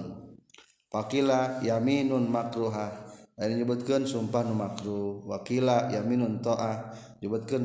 fakila 0.89 1.61
yaminun 1.61 2.25
makruha 2.29 3.08
menyebutkan 3.47 4.03
sumpah 4.03 4.43
nu 4.43 4.59
makruh 4.59 5.23
wakila 5.23 5.87
yaminun 5.95 6.43
to'ah. 6.43 6.91
Nyebutkan 7.23 7.63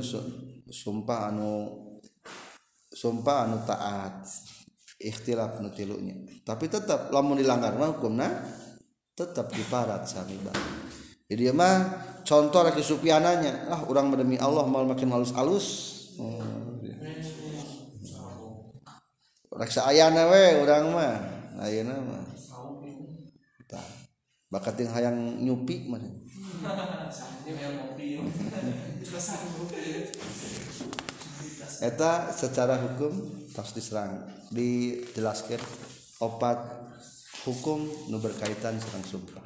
sumpah 0.70 1.34
anu 1.34 1.82
sumpah 2.94 3.50
anu 3.50 3.58
taat 3.66 4.22
ikhtilaf 5.02 5.58
nu 5.58 5.74
tilunya. 5.74 6.14
Tapi 6.46 6.70
tetap 6.70 7.10
lamun 7.10 7.42
dilanggar 7.42 7.74
mah 7.74 7.98
hukumna 7.98 8.30
tetap 9.14 9.50
diparat 9.54 10.06
sami 10.10 10.34
jadi 11.30 11.54
mah 11.54 12.02
contoh 12.26 12.66
raki 12.66 12.82
supiananya 12.82 13.70
lah 13.70 13.86
orang 13.86 14.10
demi 14.12 14.34
Allah 14.36 14.66
mau 14.66 14.82
makin 14.82 15.06
halus 15.14 15.30
halus 15.32 15.66
hmm. 16.18 16.64
Raksa 19.54 19.86
ayana 19.86 20.26
we 20.34 20.66
orang 20.66 20.84
mah. 20.90 21.14
Ayana 21.62 21.94
mah. 22.02 22.26
Bakat 24.54 24.86
yang 24.86 24.90
hayang 24.94 25.18
nyupi 25.42 25.90
mana 25.90 26.06
Eta 31.82 32.30
secara 32.30 32.78
hukum 32.78 33.12
tas 33.50 33.74
diserang 33.74 34.30
dijelaskan 34.54 35.58
opat 36.22 36.62
hukum 37.42 37.82
nu 38.08 38.22
berkaitan 38.22 38.78
serang 38.78 39.04
sumpah 39.04 39.44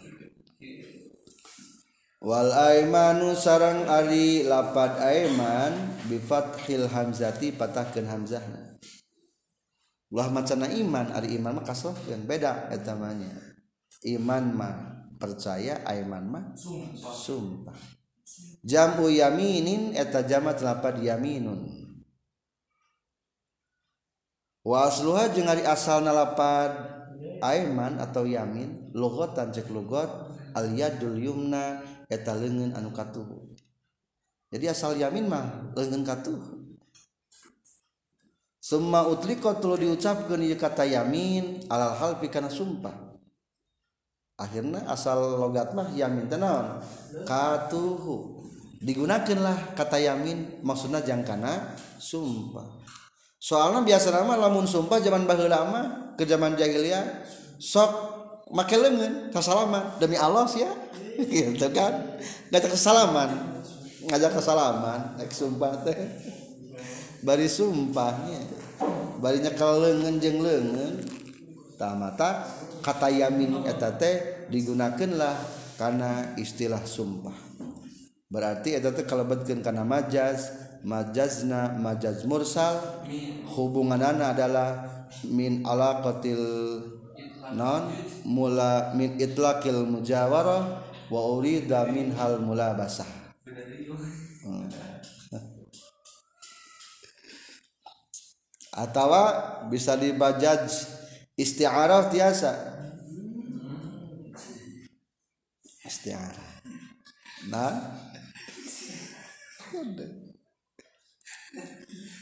Wal 2.18 2.51
aimanu 2.51 3.38
sarang 3.38 3.87
ari 3.87 4.42
lapad 4.42 4.99
aiman 4.99 6.03
bifat 6.11 6.66
hil 6.66 6.90
hamzati 6.90 7.55
patahkeun 7.55 8.11
hamzahna. 8.11 8.75
Ulah 10.11 10.27
macana 10.27 10.66
iman 10.66 11.14
ari 11.14 11.38
iman 11.38 11.62
mah 11.62 11.97
yang 12.11 12.27
beda 12.27 12.75
etamanya. 12.75 13.31
Iman 14.03 14.51
mah 14.51 14.98
percaya 15.19 15.83
aiman 15.85 16.25
mah 16.25 16.45
sumpah. 16.55 17.15
sumpah. 17.15 17.79
Jamu 18.63 19.11
yaminin 19.11 19.93
eta 19.99 20.23
jamat 20.23 20.63
lapad 20.63 21.03
yaminun. 21.03 21.67
Wa 24.63 24.87
asluha 24.87 25.33
jeung 25.35 25.51
ari 25.51 25.65
asalna 25.67 26.15
lapad 26.15 26.99
aiman 27.43 27.99
atau 28.03 28.27
yamin 28.27 28.91
logotan 28.95 29.51
cek 29.55 29.71
logot 29.71 30.11
aliyadul 30.55 31.19
yumna 31.19 31.83
eta 32.11 32.35
lengan 32.35 32.75
anu 32.75 32.91
katuh 32.91 33.27
jadi 34.51 34.73
asal 34.73 34.97
yamin 34.99 35.29
mah 35.29 35.75
lengan 35.77 36.03
katuh 36.03 36.41
semua 38.59 39.09
utliko 39.09 39.57
tuh 39.57 39.81
diucapkan 39.81 40.41
ieu 40.45 40.59
kata 40.59 40.85
yamin 40.85 41.65
alal 41.73 41.97
halfi 41.97 42.29
kana 42.29 42.53
sumpah 42.53 43.08
akhirnya 44.38 44.87
asal 44.87 45.42
logat 45.42 45.74
mah 45.74 45.90
yamin 45.92 46.31
tenaon 46.31 46.79
katuhu. 47.27 48.38
Digunakanlah 48.79 49.74
kata 49.74 49.98
yamin 49.98 50.62
maksudnya 50.62 51.03
jangkana 51.03 51.74
sumpah. 51.98 52.79
Soalnya 53.42 53.83
biasa 53.83 54.14
nama 54.14 54.38
lamun 54.38 54.70
sumpah 54.70 55.03
zaman 55.03 55.27
baheula 55.27 55.66
mah 55.66 55.87
ke 56.14 56.22
zaman 56.22 56.55
jahiliyah 56.55 57.27
sok 57.59 57.90
make 58.55 58.79
leungeun 58.79 59.35
kasalaman. 59.35 59.98
Demi 59.98 60.14
Allah 60.14 60.46
sih 60.46 60.62
ya. 60.62 60.70
Gitu 61.35 61.66
kan? 61.74 62.22
Ngajak 62.55 62.70
kesalaman. 62.79 63.59
Ngajak 64.07 64.38
kesalaman 64.38 65.18
nek 65.18 65.35
sumpah 65.35 65.74
teh. 65.83 65.98
Bari 67.27 67.51
sumpahnya. 67.51 68.46
Bari 69.18 69.42
nyekel 69.42 69.83
leungeun 69.83 71.03
tamata 71.74 72.46
kata 72.88 73.12
yamin 73.12 73.68
eta 73.68 74.01
teh 74.01 74.48
digunakanlah 74.48 75.37
karena 75.77 76.33
istilah 76.40 76.81
sumpah. 76.88 77.37
Berarti 78.33 78.72
eta 78.81 78.96
teh 78.96 79.05
kalebetkeun 79.05 79.61
kana 79.61 79.85
majaz 79.85 80.57
majazna 80.81 81.77
majaz 81.77 82.24
mursal 82.24 83.05
hubunganana 83.53 84.33
adalah 84.33 84.88
min 85.29 85.68
alaqatil 85.68 86.40
non 87.53 87.92
mula 88.24 88.96
min 88.96 89.20
itlaqil 89.20 89.85
mujawarah 89.85 90.81
wa 91.12 91.20
urida 91.37 91.92
min 91.92 92.16
hal 92.16 92.40
mulabasah. 92.40 93.37
Hmm. 94.48 94.64
atau 98.88 99.12
bisa 99.68 99.92
dibajaj 99.92 100.72
isti'arah 101.38 102.11
tiasa. 102.11 102.78
istiarah 105.99 106.63
nah 107.51 107.75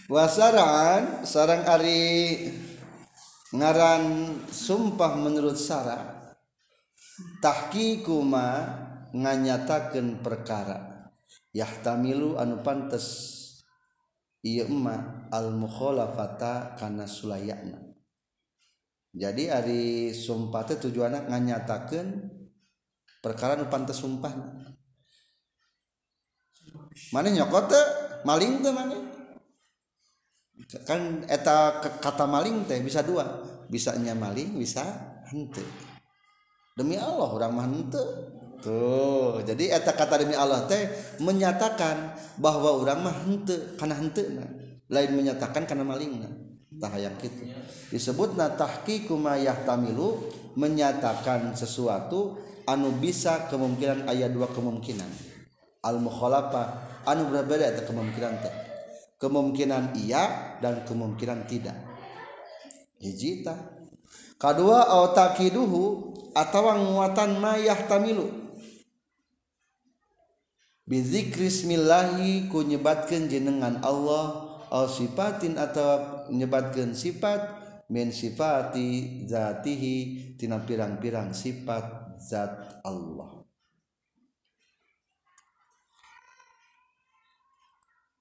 wasaran 0.08 1.28
sarang 1.28 1.68
Ari 1.68 2.48
ngaran 3.54 4.34
sumpah 4.50 5.14
menurut 5.18 5.54
Sarahtakkikuma 5.54 8.46
nganyatakan 9.14 10.18
perkara. 10.20 11.08
Yahtamilu 11.56 12.36
anu 12.36 12.60
pantes 12.60 13.32
iya 14.44 14.68
emma 14.68 15.24
al 15.32 15.48
almukholafata 15.48 16.76
karena 16.76 17.08
Sulayakna. 17.08 17.80
Jadi 19.16 19.48
Ari 19.48 20.12
sumpah 20.12 20.68
sumpate 20.68 20.76
tujuan 20.84 21.32
nganyatakan 21.32 22.35
perkara 23.26 23.58
anu 23.58 23.66
pantes 23.66 23.98
sumpah. 23.98 24.30
Mana 27.10 27.28
nyokot 27.34 27.74
maling 28.22 28.62
teh 28.62 28.70
mana 28.70 28.96
kan 30.86 31.26
eta 31.26 31.82
kata 31.82 32.24
maling 32.30 32.62
teh 32.70 32.78
bisa 32.78 33.02
dua. 33.02 33.26
Bisanya 33.66 34.14
maling 34.14 34.54
bisa 34.62 34.86
hente 35.26 35.66
demi 36.76 37.00
Allah 37.00 37.28
orang 37.32 37.52
mah 37.56 37.66
hente 37.66 38.02
tuh 38.60 39.40
jadi 39.42 39.80
eta 39.80 39.96
kata 39.96 40.22
demi 40.22 40.36
Allah 40.36 40.68
teh 40.68 40.86
menyatakan 41.24 42.12
bahwa 42.36 42.76
orang 42.76 43.00
mah 43.00 43.16
hente 43.24 43.74
karena 43.80 43.96
hente 43.96 44.22
nah. 44.36 44.44
lain 44.92 45.16
menyatakan 45.16 45.64
karena 45.64 45.88
maling 45.88 46.20
nah. 46.20 46.32
tah 46.76 46.92
yang 47.00 47.16
gitu 47.16 47.48
disebut 47.88 48.36
na 48.36 48.52
tahqiqu 48.52 49.16
ma 49.16 49.40
yahtamilu 49.40 50.28
menyatakan 50.60 51.56
sesuatu 51.56 52.36
anu 52.66 52.98
bisa 52.98 53.46
kemungkinan 53.46 54.10
ayat 54.10 54.34
dua 54.34 54.50
kemungkinan. 54.50 55.08
Al 55.86 56.02
mukhalafa 56.02 56.82
anu 57.06 57.30
berbeda 57.30 57.70
atau 57.72 57.94
kemungkinan 57.94 58.34
teh. 58.42 58.54
Kemungkinan 59.16 59.96
iya 59.96 60.58
dan 60.60 60.84
kemungkinan 60.84 61.46
tidak. 61.48 61.78
Hijita 63.00 63.54
kedua 64.36 64.84
autakiduhu 64.92 66.12
atau 66.36 66.68
nguatan 66.68 67.40
mayah 67.40 67.78
tamilu. 67.88 68.28
Bizikri 70.86 71.50
bismillahi 71.50 72.46
ku 72.46 72.62
nyebatkeun 72.62 73.26
jenengan 73.26 73.82
Allah 73.82 74.54
au 74.70 74.86
sifatin 74.86 75.58
atau 75.58 76.26
nyebatkeun 76.30 76.94
sifat 76.94 77.42
min 77.90 78.14
sifati 78.14 79.22
zatihi 79.26 79.94
tina 80.38 80.62
pirang-pirang 80.62 81.34
sifat 81.34 82.05
zat 82.20 82.82
Allah. 82.82 83.46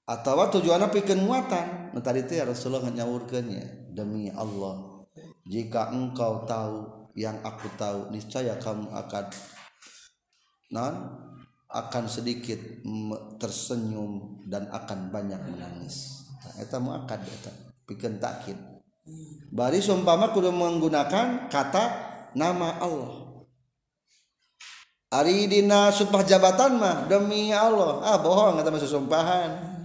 Atau 0.06 0.38
tujuan 0.38 0.86
pikir 0.86 1.18
muatan 1.18 1.90
nah, 1.90 1.98
tadi 1.98 2.22
itu 2.22 2.38
ya 2.38 2.46
Rasulullah 2.46 2.86
nyawurkannya 2.94 3.90
demi 3.90 4.30
Allah 4.30 5.02
jika 5.42 5.90
engkau 5.90 6.46
tahu 6.46 7.10
yang 7.18 7.42
aku 7.42 7.66
tahu 7.74 8.14
niscaya 8.14 8.54
kamu 8.62 8.86
akan 8.86 9.26
non 10.70 10.94
akan 11.66 12.04
sedikit 12.06 12.86
tersenyum 13.42 14.46
dan 14.46 14.70
akan 14.70 15.10
banyak 15.10 15.42
menangis. 15.42 16.22
Eta 16.62 16.78
mau 16.78 16.94
akad 16.94 17.26
eta 17.26 17.50
pikir 17.86 18.22
takkid 18.22 18.58
bari 19.54 19.78
sumpama 19.78 20.34
kudu 20.34 20.50
menggunakan 20.50 21.46
kata 21.46 21.84
nama 22.34 22.82
Allah 22.82 23.25
Ari 25.06 25.46
dina 25.46 25.94
sumpah 25.94 26.26
jabatan 26.26 26.82
mah 26.82 27.06
demi 27.06 27.54
Allah. 27.54 28.02
Ah 28.02 28.18
bohong 28.18 28.58
kata 28.58 28.74
masuk 28.74 28.90
sumpahan 28.90 29.76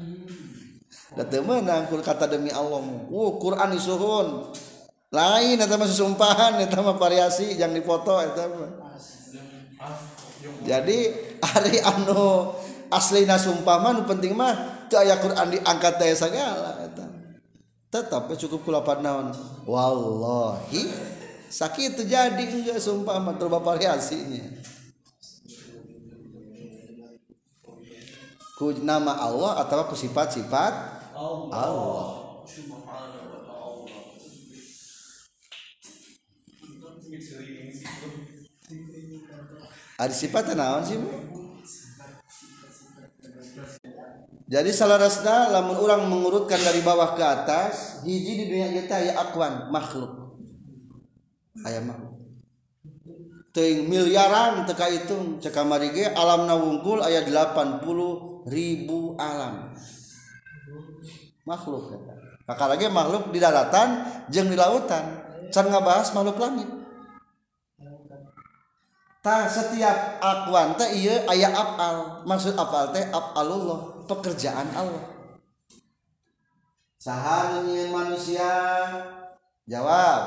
menang 1.43 1.91
kata 1.91 2.25
demi 2.25 2.49
Allah 2.49 2.79
uh, 2.81 3.31
Quran 3.37 3.69
disuhun. 3.75 4.55
Lain 5.11 5.59
atau 5.59 5.75
masih 5.75 6.07
sumpahan 6.07 6.55
itu 6.63 6.71
mah 6.79 6.95
variasi 6.95 7.59
yang 7.59 7.75
dipoto 7.75 8.15
itu 8.23 8.39
jadi 10.63 10.97
hari 11.43 11.83
anu 11.83 12.55
asli 12.87 13.27
nasumpaman 13.27 14.07
penting 14.07 14.31
mah 14.31 14.87
itu 14.87 14.95
ayat 14.95 15.19
Quran 15.19 15.47
diangkat 15.51 15.93
daya 15.99 16.15
segala 16.15 16.87
itu. 16.87 17.05
tetap 17.91 18.31
cukup 18.39 18.63
kulapan 18.63 19.03
naon 19.03 19.27
wallahi 19.67 20.87
sakit 21.51 21.99
terjadi 21.99 22.39
enggak 22.39 22.79
sumpah 22.79 23.19
mah 23.19 23.35
terba 23.35 23.59
variasinya 23.59 24.47
ku 28.61 28.69
nama 28.77 29.17
Allah 29.17 29.57
atau 29.65 29.89
ku 29.89 29.97
sifat-sifat 29.97 30.73
Allah. 31.49 32.21
Ada 39.97 40.13
sifat 40.13 40.53
naon 40.53 40.85
sih 40.85 41.01
jadi 44.51 44.69
salah 44.75 45.01
rasna 45.01 45.49
lamun 45.49 45.79
orang 45.79 46.05
mengurutkan 46.11 46.61
dari 46.61 46.85
bawah 46.85 47.17
ke 47.17 47.23
atas 47.23 48.05
hiji 48.05 48.35
di 48.35 48.45
dunia 48.51 48.67
kita 48.83 48.99
ya 48.99 49.13
akwan 49.15 49.71
makhluk. 49.71 50.37
Ayam 51.65 51.87
makhluk 51.87 52.13
Ting 53.51 53.91
miliaran 53.91 54.63
teka 54.63 54.87
itu 54.87 55.39
cekamari 55.43 55.91
alam 56.15 56.47
nawungkul 56.47 57.03
ayat 57.03 57.27
80 57.27 58.30
ribu 58.47 59.17
alam. 59.19 59.73
Makhluk 61.45 61.97
kakak 62.45 62.67
lagi 62.77 62.85
makhluk 62.91 63.31
di 63.31 63.39
daratan 63.39 64.03
jeng 64.27 64.51
di 64.51 64.57
lautan 64.59 65.03
can 65.51 65.67
ngabahas 65.71 66.11
makhluk 66.11 66.37
langit. 66.39 66.69
Tak 69.21 69.45
setiap 69.45 70.17
akuan 70.17 70.73
teh 70.73 70.97
iya 70.97 71.21
ayat 71.29 71.53
apal. 71.53 72.25
Maksud 72.25 72.57
apal 72.57 72.89
teh 72.89 73.05
apalullah 73.13 74.09
pekerjaan 74.09 74.65
Allah. 74.73 75.05
Sahanunya 76.97 77.93
manusia 77.93 78.49
jawab. 79.69 80.21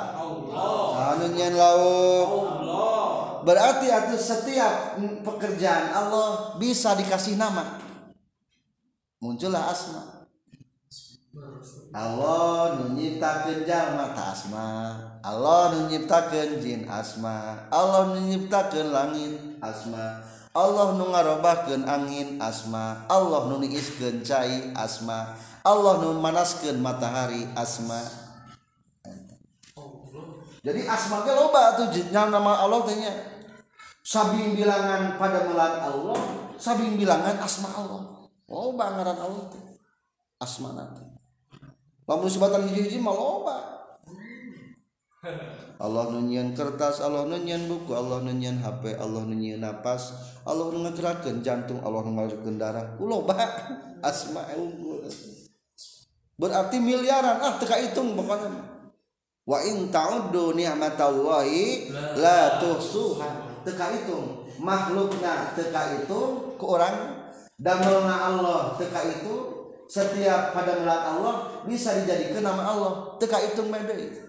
Sahanunya 0.94 1.50
lauk 1.58 2.28
berarti 3.44 3.92
atau 3.92 4.16
setiap 4.16 4.96
pekerjaan 5.20 5.92
Allah 5.92 6.56
bisa 6.56 6.96
dikasih 6.96 7.36
nama 7.36 7.83
muncullah 9.24 9.72
asma. 9.72 10.28
Allah 11.96 12.84
nunyiptakeun 12.84 13.64
jalma 13.64 14.12
asma. 14.12 14.68
Allah 15.24 15.72
nunyiptakeun 15.72 16.60
jin 16.60 16.84
asma. 16.84 17.64
Allah 17.72 18.12
nunyiptakeun 18.12 18.92
langit 18.92 19.40
asma. 19.64 20.20
Allah 20.54 20.94
nu 20.94 21.10
ngarobahkeun 21.10 21.82
angin 21.82 22.38
asma. 22.38 23.02
Allah 23.10 23.50
nu 23.50 23.58
niiskeun 23.58 24.22
cai 24.22 24.70
asma. 24.76 25.34
Allah 25.66 25.98
nu 25.98 26.20
matahari 26.78 27.48
asma. 27.58 27.98
Jadi 30.64 30.80
asma 30.86 31.26
ge 31.26 31.32
loba 31.34 31.74
atuh 31.74 31.90
nama 32.14 32.62
Allah 32.62 32.86
teh 32.86 32.96
nya 32.96 33.12
sabing 34.00 34.54
bilangan 34.54 35.18
pada 35.18 35.44
melan 35.44 35.74
Allah 35.80 36.20
sabing 36.56 36.96
bilangan 36.96 37.36
asma 37.42 37.68
Allah 37.74 38.23
loba 38.54 38.94
ngaran 38.94 39.18
Allah 39.18 39.44
teh. 39.50 39.64
Asmana 40.38 40.94
teh. 40.94 41.06
Lamun 42.06 42.30
sebatan 42.30 42.70
hiji-hiji 42.70 43.02
mah 43.02 43.14
loba. 43.14 43.56
Allah 45.80 46.04
nunyian 46.12 46.52
kertas 46.52 47.00
Allah 47.00 47.24
nunyian 47.24 47.64
buku 47.64 47.96
Allah 47.96 48.20
nunyian 48.20 48.60
HP 48.60 48.92
Allah 49.00 49.24
nunyian 49.24 49.64
napas 49.64 50.12
Allah 50.44 50.68
ngegerakeun 50.68 51.40
jantung 51.40 51.82
Allah 51.82 52.06
ngalirkeun 52.06 52.60
darah. 52.60 52.94
Loba. 53.02 53.34
Asma 54.04 54.46
unggul 54.54 55.02
berarti 56.34 56.76
miliaran. 56.82 57.40
Ah 57.40 57.56
teka 57.56 57.78
hitung 57.78 58.14
pokoknya 58.18 58.50
wa 59.44 59.58
in 59.64 59.88
ta'uddu 59.88 60.52
ni'matallahi 60.56 61.90
la 62.20 62.60
tuhsuha. 62.60 63.64
Teka 63.64 63.86
hitung 63.96 64.44
makhlukna 64.60 65.56
teka 65.56 65.96
hitung 65.96 66.60
ke 66.60 66.64
orang 66.68 67.23
damelna 67.58 68.16
Allah 68.34 68.74
teka 68.78 69.00
itu 69.08 69.34
setiap 69.90 70.56
pada 70.56 70.80
melat 70.80 71.02
Allah 71.16 71.62
bisa 71.68 71.94
dijadikan 72.02 72.42
nama 72.42 72.62
Allah. 72.66 72.92
Teka 73.20 73.38
hitung 73.38 73.70
mede 73.70 74.24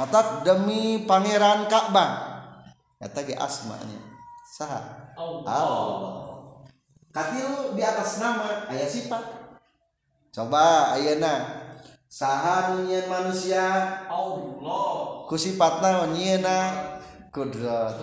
mata 0.00 0.40
demi 0.40 1.04
pangeran 1.04 1.68
Ka'bah. 1.68 2.40
Kata 3.00 3.20
ge 3.24 3.36
asmanya 3.36 4.00
saha? 4.56 5.12
Allah. 5.16 6.48
Katilu 7.10 7.74
di 7.76 7.82
atas 7.84 8.22
nama 8.22 8.70
ayat 8.70 8.88
sifat. 8.88 9.24
Coba 10.30 10.94
ayana 10.94 11.64
saha 12.06 12.76
nunyian 12.76 13.08
manusia? 13.08 13.64
Allah. 14.06 15.26
Ku 15.26 15.34
sifatna 15.34 16.06
nyieuna 16.12 16.58
kudrat 17.30 17.94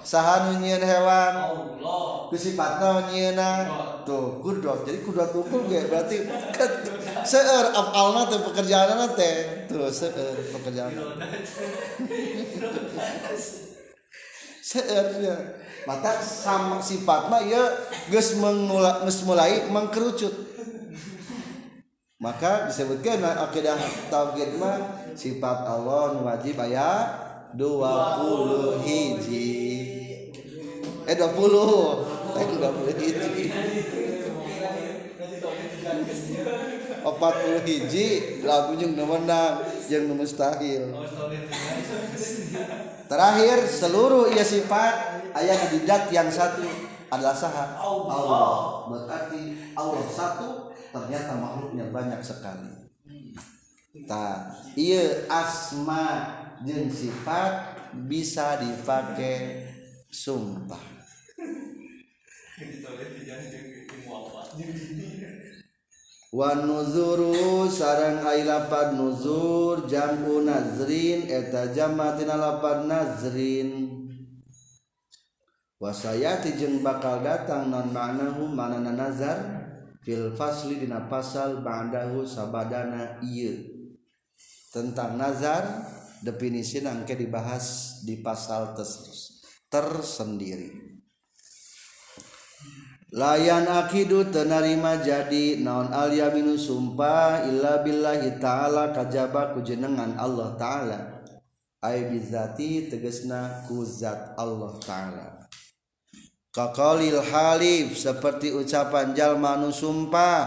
saha 0.00 0.48
nunyian 0.48 0.80
hewan? 0.80 1.32
Ku 2.32 2.34
sifatna 2.40 3.12
nyieuna 3.12 3.68
tuh 4.08 4.40
kudrat 4.40 4.88
jadi 4.88 5.04
kudrat 5.04 5.28
hukum 5.36 5.68
ge 5.68 5.84
berarti 5.92 6.24
seueur 7.28 7.68
afalna 7.76 8.24
teh 8.32 8.40
pekerjaanna 8.40 9.06
teh. 9.12 9.68
Tuh 9.68 9.92
seueur 9.92 10.36
pekerjaan. 10.56 10.92
Seueur 14.64 15.06
ya 15.20 15.36
mata 15.84 16.16
sama 16.16 16.80
sifat 16.80 17.28
mah 17.28 17.44
ya 17.44 17.60
geus 18.08 18.40
mulai 18.40 19.04
geus 19.04 19.20
mulai 19.28 19.68
mengkerucut. 19.68 20.32
Maka 22.22 22.70
disebutkan 22.70 23.20
akidah 23.20 23.76
tauhid 24.08 24.56
mah 24.56 25.10
sifat 25.12 25.68
Allah 25.68 26.16
nu 26.16 26.24
wajib 26.24 26.54
aya 26.56 27.18
20 27.52 28.80
hiji. 28.84 29.50
Eh 31.04 31.16
20 31.16 32.38
eh 32.40 32.46
20 32.48 33.02
hiji. 33.02 33.44
40 37.02 37.66
hiji 37.66 38.06
lagu 38.46 38.72
nu 38.78 39.04
menang 39.04 39.60
nu 39.90 40.14
mustahil. 40.16 40.94
Terakhir 43.10 43.68
seluruh 43.68 44.32
ia 44.32 44.44
sifat 44.46 45.20
ayat 45.36 45.68
di 45.68 45.84
yang 46.14 46.32
satu 46.32 46.64
adalah 47.12 47.36
saha. 47.36 47.76
Allah 47.76 48.88
berarti 48.88 49.74
Allah 49.76 50.06
satu 50.08 50.72
ternyata 50.94 51.36
makhluknya 51.36 51.92
banyak 51.92 52.24
sekali. 52.24 52.88
Nah 54.08 54.56
iya 54.72 55.28
asma 55.28 56.40
jeung 56.62 56.88
sifat 56.88 57.76
bisa 58.08 58.58
dipakai 58.58 59.66
sumpah. 60.08 60.80
Wa 66.32 66.56
nuzuru 66.56 67.68
sarang 67.68 68.24
ai 68.24 68.48
lapad 68.48 68.96
nuzur 68.96 69.84
jamu 69.84 70.40
nazrin 70.40 71.28
eta 71.28 71.68
jama 71.76 72.16
tina 72.16 72.40
lapad 72.40 72.88
nazrin. 72.88 74.00
Wasayati 75.76 76.56
jeung 76.56 76.80
bakal 76.80 77.26
datang 77.26 77.68
non 77.68 77.90
ma'nahu 77.90 78.48
manana 78.48 78.94
nazar 78.94 79.38
fil 79.98 80.30
fasli 80.32 80.78
dina 80.78 81.10
pasal 81.10 81.60
ba'dahu 81.60 82.22
sabadana 82.22 83.18
ieu. 83.20 83.66
Tentang 84.72 85.20
nazar 85.20 85.68
definisi 86.22 86.78
angke 86.80 87.18
dibahas 87.18 87.98
di 88.06 88.22
pasal 88.22 88.78
tersendiri. 89.66 90.92
Layan 93.12 93.68
akidu 93.68 94.24
tenarima 94.32 94.96
jadi 94.96 95.60
naon 95.60 95.92
al 95.92 96.16
yaminu 96.16 96.56
sumpah 96.56 97.44
illa 97.44 97.84
billahi 97.84 98.40
ta'ala 98.40 98.88
kajaba 98.96 99.52
ku 99.52 99.60
jenengan 99.60 100.16
Allah 100.16 100.56
ta'ala. 100.56 101.00
Ay 101.84 102.08
bizati 102.08 102.88
tegesna 102.88 103.68
ku 103.68 103.84
zat 103.84 104.32
Allah 104.40 104.72
ta'ala. 104.80 105.26
Kakalil 106.56 107.20
halif 107.20 108.00
seperti 108.00 108.48
ucapan 108.48 109.12
jalma 109.12 109.60
sumpah 109.68 110.40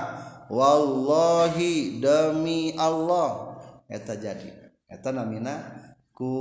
wallahi 0.49 2.01
demi 2.01 2.73
Allah. 2.73 3.61
Eta 3.85 4.17
jadi 4.17 4.64
eta 4.95 5.11
namina 5.11 5.75
ku 6.15 6.31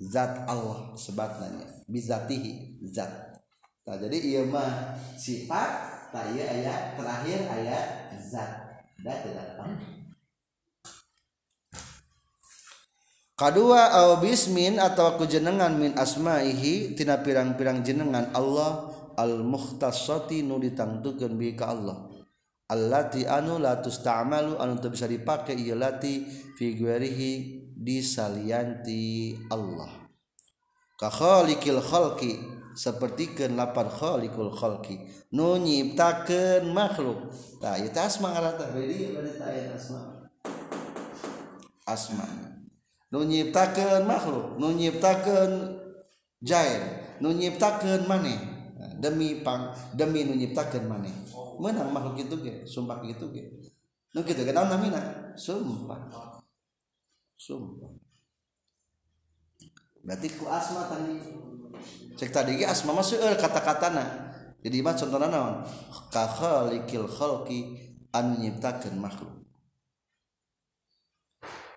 zat 0.00 0.48
Allah 0.48 0.96
sebatnanya 0.96 1.84
bizatihi 1.84 2.80
zat. 2.88 3.36
Nah, 3.84 4.00
jadi 4.00 4.16
iya 4.16 4.42
mah 4.48 4.96
sifat 5.20 5.72
tak 6.08 6.32
iya 6.32 6.48
ayat 6.48 6.80
terakhir 6.96 7.40
ayat 7.52 7.86
zat. 8.16 8.80
Dah 9.04 9.20
tidak 9.20 9.60
Kedua 13.34 13.90
au 13.98 14.22
bismin 14.22 14.78
atau 14.78 15.18
ku 15.18 15.26
jenengan 15.26 15.74
min 15.74 15.98
asmaihi 15.98 16.94
tina 16.94 17.18
pirang-pirang 17.18 17.82
jenengan 17.82 18.30
Allah 18.30 18.94
al 19.18 19.42
mukhtasati 19.42 20.46
nu 20.46 20.62
ditangtukeun 20.62 21.34
bi 21.34 21.58
ka 21.58 21.74
Allah 21.74 22.13
allati 22.68 23.28
anu 23.28 23.60
la 23.60 23.76
tusta'malu 23.80 24.56
anu 24.56 24.80
teu 24.80 24.88
bisa 24.88 25.04
dipake 25.04 25.52
ieu 25.52 25.76
lati 25.76 26.24
fi 26.56 26.72
ghairihi 26.72 27.32
di 27.76 28.00
salianti 28.00 29.36
Allah. 29.52 30.08
Ka 30.96 31.12
khaliqil 31.12 31.82
khalqi 31.82 32.40
sapertikeun 32.72 33.58
lapar 33.58 33.90
khaliqul 33.92 34.54
khalqi 34.54 34.96
nu 35.36 35.60
nyiptakeun 35.60 36.72
makhluk. 36.72 37.28
Tah 37.60 37.76
ieu 37.76 37.92
asma 37.92 38.32
ngaranna 38.32 38.72
beudy 38.72 39.12
bari 39.12 39.68
asma. 39.68 40.24
Asma. 41.84 42.24
Nu 43.12 43.28
nyiptakeun 43.28 44.08
makhluk 44.08 44.56
nu 44.56 44.72
nyiptakeun 44.72 45.52
jair 46.40 46.80
nu 47.20 47.36
nyiptakeun 47.36 48.08
maneh. 48.08 48.56
Demi 48.94 49.44
pang 49.44 49.74
demi 49.92 50.24
nu 50.24 50.32
nyiptakeun 50.32 50.88
maneh 50.88 51.43
menang 51.60 51.90
makhluk 51.90 52.24
itu 52.24 52.34
ge? 52.42 52.54
Sumpah 52.64 53.02
gitu 53.04 53.30
ge. 53.34 53.50
Nu 54.14 54.22
kitu 54.22 54.42
ge. 54.42 54.52
Naon 54.54 54.70
namina 54.70 55.34
sumpah. 55.34 56.10
Sumpah. 57.34 57.92
Berarti 60.04 60.28
ku 60.36 60.48
asma 60.48 60.86
tadi. 60.88 61.16
Cek 62.14 62.30
tadi 62.30 62.62
ge 62.62 62.64
asma 62.64 62.94
mah 62.94 63.02
seueur 63.02 63.34
kata-katana 63.34 64.34
jadi 64.64 64.80
mah 64.80 64.96
contohna 64.96 65.28
naon? 65.28 65.54
Ka 66.08 66.24
khaliqil 66.24 67.04
khalqi 67.04 67.76
anu 68.16 68.40
nyiptakeun 68.40 68.96
makhluk. 68.96 69.44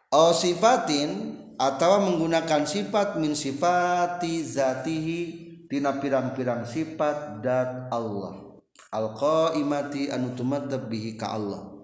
Au 0.08 0.32
sifatin 0.32 1.36
atau 1.60 2.00
menggunakan 2.00 2.64
sifat 2.64 3.20
min 3.20 3.36
sifati 3.36 4.40
zatihi 4.40 5.20
tina 5.68 6.00
pirang-pirang 6.00 6.64
sifat 6.64 7.44
dat 7.44 7.92
Allah 7.92 8.47
al-qaimati 8.92 10.10
anu 10.10 10.34
tumadzab 10.34 10.88
bihi 10.88 11.20
ka 11.20 11.36
Allah. 11.36 11.78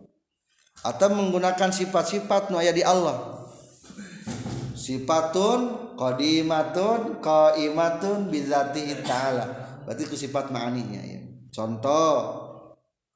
Atau 0.83 1.15
menggunakan 1.15 1.71
sifat-sifat 1.71 2.51
nu 2.51 2.59
aya 2.59 2.75
di 2.75 2.83
Allah. 2.83 3.47
Sifatun 4.75 5.95
qadimatun 5.95 7.23
qaimatun 7.23 8.27
bizatihi 8.27 9.05
ta'ala. 9.05 9.45
Berarti 9.87 10.03
ku 10.11 10.15
sifat 10.19 10.51
ma'aninya 10.51 11.01
ya. 11.07 11.21
Contoh 11.55 12.41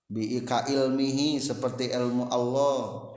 biika 0.07 0.63
ilmihi 0.71 1.43
seperti 1.43 1.91
ilmu 1.91 2.31
Allah. 2.31 3.11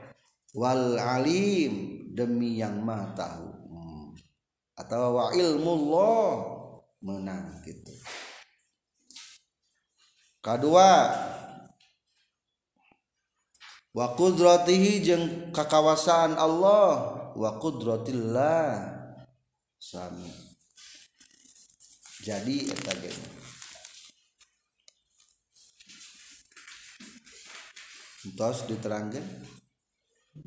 Wal 0.51 0.99
alim 0.99 2.03
demi 2.11 2.59
yang 2.59 2.83
maha 2.83 3.15
tahu. 3.15 3.47
Hmm. 3.71 4.11
atau 4.75 5.15
wa 5.15 5.31
ilmu 5.31 5.71
Allah 5.71 6.27
menang 6.99 7.63
gitu 7.63 7.95
kedua 10.41 11.13
wa 13.93 14.07
qudratihi 14.17 14.91
jeung 15.05 15.25
Allah. 16.35 16.89
Wa 17.31 17.55
qudratillah. 17.61 18.99
Sami. 19.81 20.29
Jadi 22.21 22.69
eta 22.69 22.93
Entos 28.21 28.69
diterangkan 28.69 29.25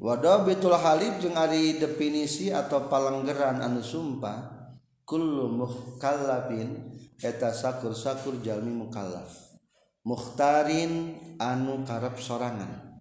Wadah 0.01 0.49
betul 0.49 0.73
halib 0.73 1.21
jeung 1.21 1.37
ari 1.37 1.77
definisi 1.77 2.49
atau 2.49 2.89
palanggeran 2.89 3.61
anu 3.61 3.85
sumpah 3.85 4.71
kullu 5.05 5.53
mukallafin 5.53 6.95
eta 7.21 7.53
sakur-sakur 7.53 8.41
jalmi 8.41 8.73
mukallaf 8.73 9.44
mukhtarin 10.05 11.19
anu 11.41 11.83
karep 11.83 12.21
sorangan. 12.21 13.01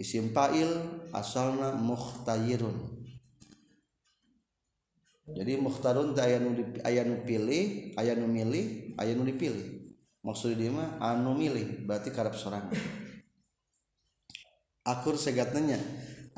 Isim 0.00 0.32
fa'il 0.32 0.68
asalna 1.12 1.76
mukhtayirun 1.76 3.00
jadi 5.30 5.62
mukhtarun 5.62 6.10
teh 6.16 6.26
aya 6.26 6.42
nu 6.42 6.58
aya 6.82 7.06
nu 7.06 7.22
pilih 7.22 7.94
aya 7.94 8.18
nu 8.18 8.26
milih 8.26 8.96
aya 8.98 9.14
nu 9.14 9.22
dipilih. 9.22 9.94
Maksud 10.20 10.58
dia 10.58 10.68
mah 10.74 10.98
anu 11.00 11.32
milih 11.38 11.86
berarti 11.86 12.10
karep 12.10 12.34
sorangan. 12.34 12.74
Akur 14.84 15.14
segatnya 15.14 15.78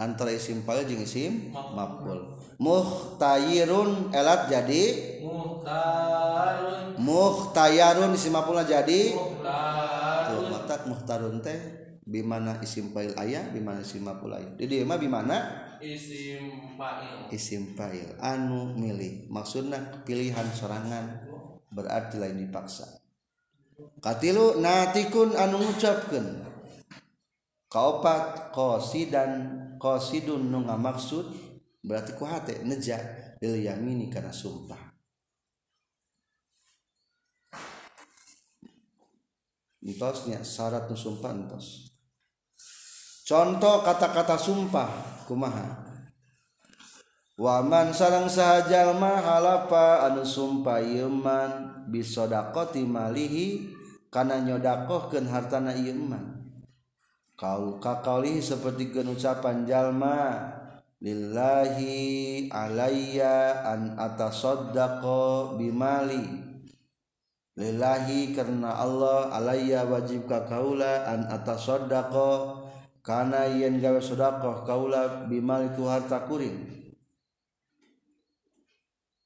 antara 0.02 0.34
isim 0.34 0.66
fa'il 0.66 0.84
jeung 0.90 1.06
isim 1.06 1.54
maf'ul. 1.54 2.34
Muhtayirun 2.58 4.10
elat 4.10 4.50
jadi? 4.50 4.84
Muhtarun 5.22 6.98
muhtayarun 6.98 8.10
isim 8.18 8.34
maf'ulna 8.34 8.66
jadi? 8.66 9.14
Muhtarun 9.14 10.44
mata 10.50 10.74
muhtarun 10.90 11.36
teh 11.38 11.58
bimana 12.02 12.58
isim 12.60 12.90
fa'il 12.90 13.14
aya 13.14 13.46
bimana 13.54 13.78
isim 13.80 14.02
maf'ul 14.02 14.34
aya. 14.34 14.50
Di 14.58 14.66
dieu 14.66 14.82
mah 14.82 14.98
bimana? 14.98 15.36
Isim 15.82 16.78
fa'il. 16.78 17.30
Isim 17.34 17.74
fa'il. 17.78 18.18
Anu 18.22 18.74
milih. 18.74 19.26
Maksudna 19.30 20.02
pilihan 20.06 20.46
sorangan. 20.54 21.30
Berarti 21.72 22.20
lain 22.20 22.38
dipaksa. 22.38 23.02
Katilu 23.98 24.62
natikun 24.62 25.34
anu 25.34 25.58
ngucapkeun. 25.58 26.46
Kaopat 27.66 28.52
qasidan 28.52 29.61
qasidun 29.82 30.46
nu 30.46 30.62
maksud 30.62 31.26
berarti 31.82 32.14
ku 32.14 32.22
hate 32.22 32.62
neja 32.62 33.02
lil 33.42 33.58
yamini 33.58 34.06
kana 34.06 34.30
sumpah. 34.30 34.94
Entosnya 39.82 40.46
syarat 40.46 40.86
nu 40.86 40.94
sumpah 40.94 41.34
entos 41.34 41.90
contoh 43.26 43.82
kata-kata 43.82 44.38
sumpah 44.38 44.90
kumaha? 45.26 45.90
Waman 47.34 47.90
sarang 47.90 48.30
sahaja 48.30 48.94
halapa 48.94 50.06
anu 50.06 50.22
sumpah 50.22 50.78
yeman 50.78 51.82
bisodakoti 51.90 52.86
malihi 52.86 53.74
kana 54.12 54.38
nyodakohkeun 54.38 55.26
hartana 55.26 55.74
ieu 55.74 55.96
kau 57.42 57.82
kakali 57.82 58.38
seperti 58.38 58.94
ucapan 58.94 59.66
jalma 59.66 60.46
lillahi 61.02 62.46
alayya 62.46 63.66
an 63.66 63.98
atasaddaqa 63.98 65.58
bimali. 65.58 66.22
Lillahi 67.58 68.30
karena 68.30 68.78
Allah 68.78 69.34
alayya 69.34 69.82
wajib 69.90 70.30
ka 70.30 70.46
kaula 70.46 71.02
an 71.02 71.26
atasaddaqa 71.26 72.62
kana 73.02 73.50
yen 73.50 73.82
gawe 73.82 73.98
sedekah 73.98 74.62
kaula 74.62 75.26
bimali 75.26 75.74
ku 75.74 75.90
harta 75.90 76.22
kuring. 76.30 76.70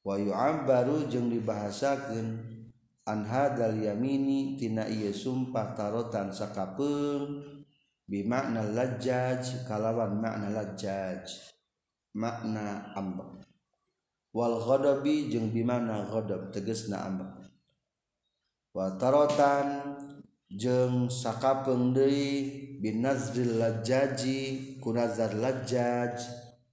Wa 0.01 0.17
yu'abbaru 0.17 1.05
jeung 1.13 1.29
dibahasakeun 1.29 2.27
an 3.05 3.19
hadal 3.29 3.77
yamini 3.77 4.57
tina 4.57 4.89
ieu 4.89 5.13
sumpah 5.13 5.77
tarotan 5.77 6.33
sakapeung 6.33 7.56
bimakna 8.07 8.63
lajaj 8.63 9.67
kalawan 9.67 10.23
makna 10.23 10.55
lajaj 10.55 11.27
makna 12.15 12.95
ambek 12.95 13.43
wal 14.31 14.63
ghadabi 14.63 15.27
jeung 15.27 15.51
bimana 15.51 16.07
ghadab 16.07 16.55
tegesna 16.55 17.03
ambek 17.03 17.51
wa 18.71 18.95
tarotan 18.95 19.99
jeung 20.47 21.11
sakapeung 21.11 21.91
deui 21.91 22.79
binazril 22.79 23.59
lajaji 23.59 24.79
kunazar 24.79 25.35
lajaj 25.35 26.15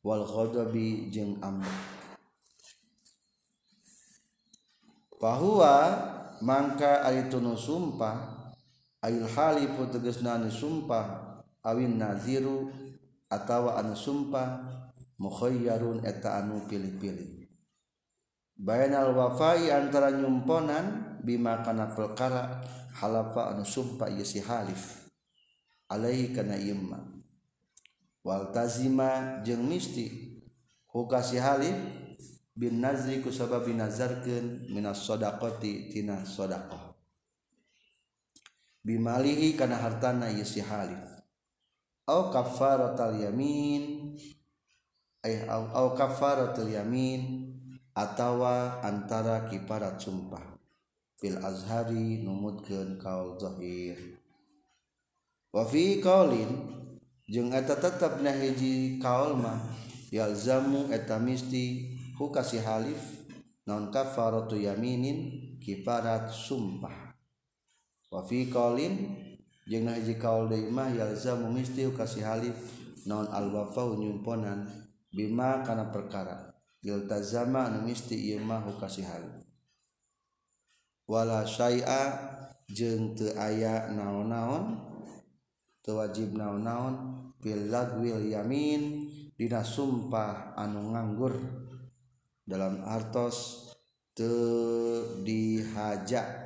wal 0.05 0.21
ghadabi 0.21 1.09
jeung 1.09 1.41
ambek 1.41 1.73
bahwa 5.17 5.75
mangka 6.45 7.01
ari 7.07 7.25
tunu 7.31 7.57
sumpah 7.57 8.32
ayul 9.03 9.27
halifu 9.27 9.91
tegesna 9.91 10.39
anu 10.39 10.47
sumpah 10.47 11.35
awin 11.59 11.99
naziru 11.99 12.71
atawa 13.27 13.75
anu 13.83 13.91
sumpah 13.91 14.63
mukhayyarun 15.19 16.07
eta 16.07 16.39
anu 16.39 16.63
pilih-pilih. 16.71 17.43
Bayanal 18.55 19.11
wafai 19.11 19.67
antara 19.75 20.13
nyumponan 20.13 21.19
bima 21.19 21.59
kana 21.65 21.91
perkara 21.91 22.63
halafa 22.95 23.51
anu 23.51 23.67
sumpah 23.67 24.07
ieu 24.07 24.23
si 24.23 24.39
halif. 24.39 25.11
Alaihi 25.91 26.31
kana 26.31 26.55
imma 26.55 27.03
wal 28.23 28.55
tazima 28.55 29.43
jeung 29.43 29.67
misti 29.67 30.39
hukasi 30.87 31.35
si 31.35 31.43
halif 31.43 31.75
bin 32.55 32.79
nazri 32.79 33.19
ku 33.19 33.33
sabab 33.33 33.67
binazarkeun 33.67 34.71
minas 34.71 35.03
sadaqati 35.03 35.91
tina 35.91 36.23
sadaqah. 36.23 36.92
Bimalihi 38.83 39.55
kana 39.55 39.79
hartana 39.79 40.27
ieu 40.29 40.43
si 40.43 40.59
halif. 40.59 41.01
Au 42.03 42.27
kafaratul 42.29 43.23
yamin 43.23 44.15
eh 45.23 45.47
au, 45.47 45.71
au 45.71 45.87
kafaratul 45.95 46.67
yamin 46.67 47.47
atawa 47.95 48.83
antara 48.83 49.47
kiparat 49.47 49.95
sumpah. 50.03 50.59
Fil 51.15 51.39
azhari 51.39 52.19
numutkeun 52.19 52.99
kaul 52.99 53.39
zahir. 53.39 53.95
Wa 55.55 55.63
fi 55.63 56.03
qaulin 56.03 56.51
jeung 57.23 57.55
eta 57.55 57.79
tetep 57.79 58.19
na 58.19 58.35
hiji 58.35 58.99
kaul 58.99 59.39
mah 59.39 59.63
yalzamu 60.11 60.91
eta 60.91 61.15
misti 61.23 61.95
hukasi 62.19 62.59
halif 62.59 62.99
non 63.63 63.87
kafaratu 63.89 64.59
yaminin 64.59 65.31
kiparat 65.63 66.27
sumpah 66.27 67.02
wafi 68.13 68.45
qaulin 68.53 68.93
jeung 69.65 69.89
hiji 69.89 70.21
kaul 70.21 70.45
deui 70.45 70.69
mah 70.69 70.93
yalzamu 70.93 71.49
misti 71.49 71.89
kasih 71.89 72.21
halif 72.21 72.53
non 73.09 73.25
al 73.33 73.49
wafa 73.49 73.97
nyumponan 73.97 74.69
bima 75.09 75.65
kana 75.65 75.89
perkara. 75.89 76.53
Iltazama 76.83 77.71
anu 77.71 77.87
misti 77.87 78.15
ieu 78.27 78.43
mah 78.43 78.61
kasih 78.75 79.07
halif. 79.07 79.39
Wala 81.07 81.47
syai'a 81.47 82.03
jeung 82.67 83.15
teu 83.15 83.31
aya 83.39 83.87
naon-naon 83.87 84.83
teu 85.79 85.95
wajib 85.95 86.35
naon-naon 86.35 86.95
fil 87.39 87.71
lagwil 87.71 88.27
yamin 88.27 89.07
dina 89.39 89.63
sumpah 89.63 90.59
anu 90.59 90.91
nganggur. 90.91 91.39
Dalam 92.43 92.83
artos 92.83 93.71
teu 94.11 95.23
dihajak 95.23 96.42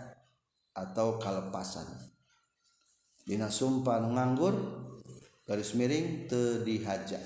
atau 0.78 1.18
kalepasan. 1.18 1.90
Dina 3.26 3.50
sumpah 3.50 3.98
nganggur 4.06 4.56
garis 5.50 5.74
miring 5.74 6.30
te 6.30 6.62
dihaja. 6.62 7.18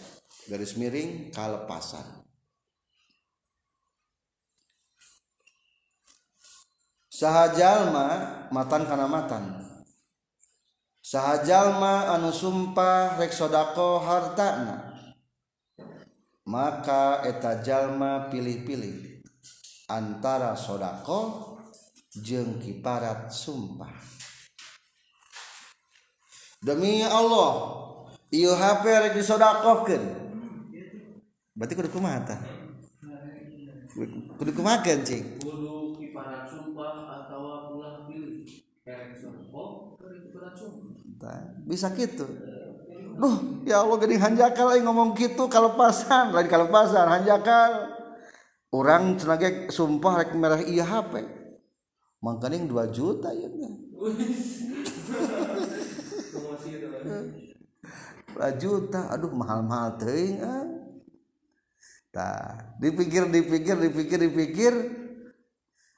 Garis 0.48 0.80
miring 0.80 1.30
kalepasan. 1.36 2.24
Sahajalma 7.12 8.08
matan 8.50 8.88
kana 8.90 9.06
matan. 9.06 9.62
Sahajalma 11.06 12.16
anu 12.18 12.32
sumpah 12.34 13.20
rek 13.20 13.36
sodako 13.36 14.02
hartana. 14.02 14.96
Maka 16.48 17.22
eta 17.28 17.62
jalma 17.62 18.32
pilih-pilih 18.34 19.22
antara 19.92 20.58
sodako 20.58 21.51
jeng 22.12 22.60
kiparat 22.60 23.32
sumpah. 23.32 23.96
Demi 26.62 27.02
Allah 27.08 27.54
ieu 28.30 28.52
HP 28.52 28.84
rek 28.86 29.14
disodakohkeun 29.18 30.04
berarti 31.52 31.74
kudu 31.76 31.90
kumaha 31.92 32.20
tah 32.24 32.40
kudu 34.40 34.52
kumaha 34.56 34.84
cing 34.84 35.42
kudu 35.42 35.98
kiparat 36.00 36.48
sumpah 36.48 37.26
atau 37.26 37.76
ulah 37.76 38.06
pilih 38.06 38.44
kerek 38.84 39.16
sumpah. 39.16 39.98
Kerek 39.98 40.20
kiparat 40.28 40.54
sumpah. 40.54 40.90
Tah, 41.22 41.42
bisa 41.70 41.94
gitu. 41.94 42.26
Duh, 43.22 43.62
ya 43.68 43.86
Allah 43.86 43.96
geuning 44.02 44.18
hanjakal 44.18 44.74
aing 44.74 44.82
ngomong 44.88 45.14
gitu 45.14 45.46
kalepasan, 45.46 46.34
lain 46.34 46.50
kalepasan 46.50 47.06
hanjakal. 47.06 47.94
Urang 48.74 49.20
cenah 49.20 49.38
ge 49.38 49.70
sumpah 49.70 50.24
rek 50.24 50.34
merah 50.34 50.62
ieu 50.64 50.82
HP. 50.82 51.41
Mangkaning 52.22 52.70
2 52.70 52.94
juta 52.94 53.34
ya. 53.34 53.50
itu 53.50 53.68
Dua 58.32 58.48
juta, 58.56 59.10
aduh 59.10 59.34
mahal-mahal 59.34 59.98
teuing 59.98 60.38
ah. 60.40 60.66
Tah, 62.12 62.76
dipikir 62.78 63.26
dipikir 63.28 63.76
dipikir 63.80 64.20
dipikir. 64.22 64.74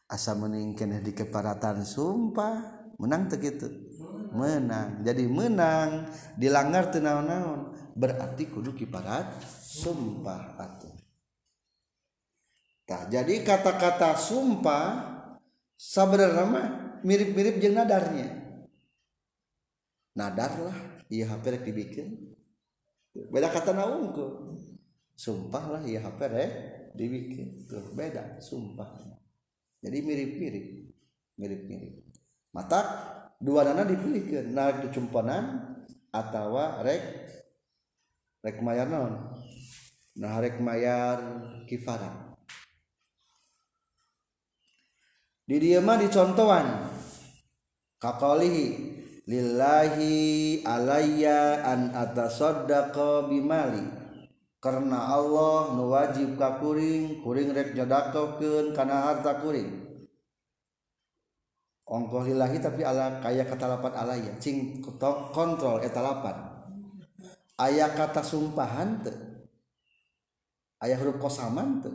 Asa 0.08 0.38
mending 0.38 0.78
keneh 0.78 1.02
di 1.04 1.12
keparatan 1.12 1.84
sumpah. 1.84 2.86
Menang 3.02 3.28
teu 3.28 3.42
kitu. 3.42 3.68
Menang. 4.32 5.02
Jadi 5.04 5.26
menang. 5.26 6.08
Dilanggar 6.40 6.94
teu 6.94 7.02
naon-naon. 7.02 7.74
Berarti 7.98 8.48
kudu 8.48 8.78
kiparat 8.78 9.42
sumpah 9.44 10.56
atuh. 10.56 10.96
Tah 12.86 13.10
jadi 13.10 13.42
kata-kata 13.42 14.14
sumpah 14.18 15.13
sabrama 15.78 16.98
mirip-mirip 17.04 17.60
jeung 17.60 17.76
nadarnya. 17.76 18.28
Nadarlah 20.14 21.06
ieu 21.10 21.26
HP 21.26 21.44
rek 21.54 21.64
dibikin. 21.66 22.08
Beda 23.14 23.50
kata 23.50 23.74
naungku 23.74 24.50
sumpahlah 25.14 25.86
ieu 25.86 26.02
HP 26.02 26.20
rek 26.30 26.52
dibikin 26.98 27.66
tuh 27.66 27.94
beda 27.94 28.42
sumpah. 28.42 28.90
Jadi 29.84 29.98
mirip-mirip 30.00 30.66
mirip-mirip. 31.38 31.94
Mata 32.54 32.82
dua 33.42 33.66
nana 33.66 33.84
dipilihkan 33.84 34.54
narik 34.54 34.90
dicumponan 34.90 35.76
atau 36.14 36.56
rek 36.86 37.04
rek 38.46 38.58
mayar 38.62 38.88
non 38.88 39.34
nah 40.14 40.38
rek 40.38 40.62
mayar 40.62 41.18
kifaran. 41.66 42.33
di 45.44 45.56
dieu 45.60 45.84
mah 45.84 46.00
dicontohan 46.00 46.88
kaqalihi 48.00 48.94
lillahi 49.28 50.64
alayya 50.68 51.64
an 51.64 51.96
atasaddaqa 51.96 53.32
bimali. 53.32 54.04
Karena 54.64 55.12
Allah 55.12 55.76
nu 55.76 55.92
wajib 55.92 56.40
ka 56.40 56.56
kuring 56.64 57.20
kuring 57.20 57.52
rek 57.52 57.76
nyodakokeun 57.76 58.72
kana 58.72 59.12
harta 59.12 59.44
kuring. 59.44 59.84
Ongkoh 61.84 62.24
lillahi 62.24 62.64
tapi 62.64 62.80
ala 62.88 63.20
kaya 63.20 63.44
katalapan 63.44 63.92
alaya 63.92 64.32
cing 64.40 64.80
kontrol 65.36 65.84
eta 65.84 66.00
lapan. 66.00 66.64
Aya 67.60 67.92
kata 67.92 68.24
sumpahan 68.24 69.04
teu. 69.04 69.12
Aya 70.80 70.96
huruf 70.96 71.20
kosaman 71.20 71.84
teu. 71.84 71.92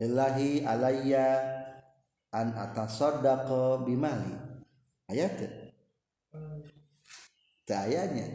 Lillahi 0.00 0.64
alayya 0.64 1.26
an 2.32 2.56
atasaddaqa 2.56 3.84
bimali. 3.84 4.32
Aya 5.12 5.28
teu 5.36 5.50
teu 7.66 7.76
ayanya 7.76 8.26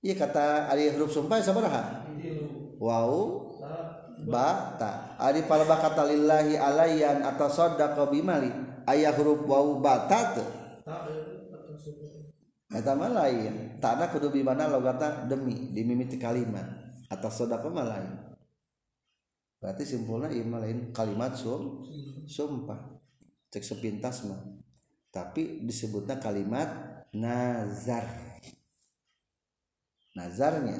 Iya 0.00 0.16
kata 0.16 0.72
ari 0.72 0.88
huruf 0.96 1.12
sumpah 1.12 1.44
sabaraha 1.44 2.08
wau 2.80 3.52
ba 4.24 4.72
ta. 4.80 5.12
Ari 5.20 5.44
paleba 5.44 5.76
kata 5.76 6.08
lillahi 6.08 6.56
alayyan 6.56 7.20
atasaddaqa 7.20 8.08
bimali. 8.08 8.48
Aya 8.88 9.12
huruf 9.12 9.44
wau 9.44 9.76
bata 9.84 10.20
teu 10.32 10.48
eta 12.70 12.94
mah 12.94 13.10
lain 13.10 13.82
takna 13.82 14.06
kudu 14.14 14.30
bimana 14.30 14.70
logata 14.70 15.26
demi 15.28 15.74
dimimiti 15.74 16.16
kalimat. 16.16 16.64
Atas 17.10 17.42
sodako 17.42 17.74
mah 17.74 17.84
lain 17.84 18.29
berarti 19.60 19.84
simpulnya 19.84 20.32
ieu 20.32 20.48
mah 20.48 20.64
lain. 20.64 20.90
Kalimat 20.90 21.36
sum 21.36 21.84
sumpah 22.24 22.98
cek 23.52 23.62
sepintas 23.62 24.24
mah. 24.26 24.40
Tapi 25.12 25.62
disebutnya 25.66 26.16
kalimat 26.16 26.70
nazar. 27.12 28.06
Nazarnya. 30.16 30.78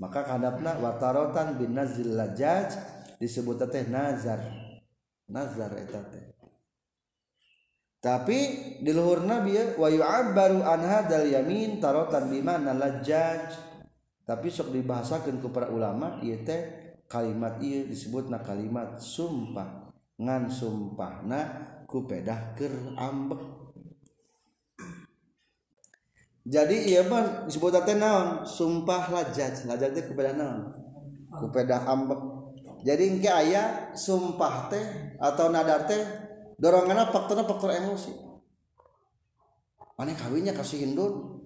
Maka 0.00 0.26
kadapna 0.26 0.76
watarotan 0.82 1.54
bin 1.54 1.76
nazil 1.76 2.18
lajaj 2.18 2.74
disebut 3.22 3.62
teh 3.70 3.86
nazar. 3.86 4.42
Nazar 5.30 5.70
eta 5.78 6.02
teh. 6.10 6.34
Tapi 8.04 8.38
di 8.84 8.92
luhur 8.92 9.24
nabi 9.24 9.56
ya 9.56 9.64
wa 9.80 9.88
yu'abbaru 9.88 10.60
an 10.60 10.84
hadzal 10.84 11.24
yamin 11.24 11.80
tarotan 11.80 12.28
bimana 12.28 12.76
lajaj. 12.76 13.54
Tapi 14.24 14.48
sok 14.48 14.72
dibahasakeun 14.72 15.40
ku 15.40 15.48
para 15.48 15.72
ulama 15.72 16.20
ieu 16.20 16.40
teh 16.44 16.83
kalimat 17.08 17.60
ieu 17.60 17.86
disebutna 17.86 18.40
kalimat 18.40 19.00
sumpah. 19.00 19.92
Ngan 20.14 20.46
sumpahna 20.46 21.40
ku 21.90 22.06
pedah 22.06 22.54
keur 22.54 22.94
ambek. 22.94 23.42
Jadi 26.44 26.92
iya 26.92 27.02
mah 27.08 27.48
disebut 27.48 27.72
teh 27.82 27.96
naon? 27.96 28.44
Sumpah 28.44 29.10
lajaj. 29.10 29.64
Lajaj 29.64 29.90
teh 29.96 30.04
kupeda 30.06 30.36
naon? 30.36 30.70
Kupeda 31.34 31.88
ambek. 31.88 32.20
Jadi 32.84 33.16
engke 33.16 33.32
aya 33.32 33.90
sumpah 33.96 34.68
teh 34.68 35.16
atau 35.16 35.48
nadar 35.48 35.88
teh 35.88 36.04
doronganna 36.60 37.08
faktorna 37.08 37.48
faktor 37.48 37.72
emosi. 37.72 38.12
Mana 39.96 40.12
kawinnya 40.14 40.52
kasih 40.52 40.84
hindun. 40.84 41.42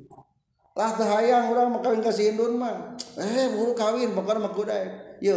Lah 0.75 0.93
teh 0.99 1.07
hayang 1.07 1.55
urang 1.55 1.73
mah 1.73 1.81
kawin 1.81 2.03
kasih 2.03 2.35
hindun 2.35 2.59
mah. 2.59 2.99
Eh 3.17 3.49
buru 3.55 3.73
kawin 3.79 4.13
pokoknya 4.13 4.45
mah 4.45 4.53
kuda 4.53 4.77
yo 5.21 5.37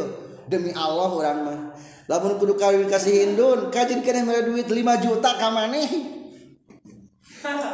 demi 0.50 0.74
Allah 0.74 1.10
urang 1.12 1.40
mah. 1.46 1.60
Lamun 2.10 2.36
kudu 2.36 2.60
kawin 2.60 2.92
kasih 2.92 3.24
hindun 3.30 3.72
kajin 3.72 4.04
keneh 4.04 4.28
mere 4.28 4.44
duit 4.44 4.68
5 4.68 4.76
juta 5.00 5.32
ka 5.40 5.48
maneh. 5.48 5.88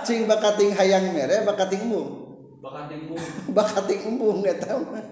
Cing 0.05 0.30
bakating 0.30 0.72
hayang 0.78 1.12
mere 1.12 1.43
bakating 1.43 1.89
embung. 1.89 2.28
Bakal 2.62 2.84
timbul 2.91 3.20
bakating 3.58 4.01
embung 4.14 4.39
eta 4.43 4.78
mah. 4.78 5.05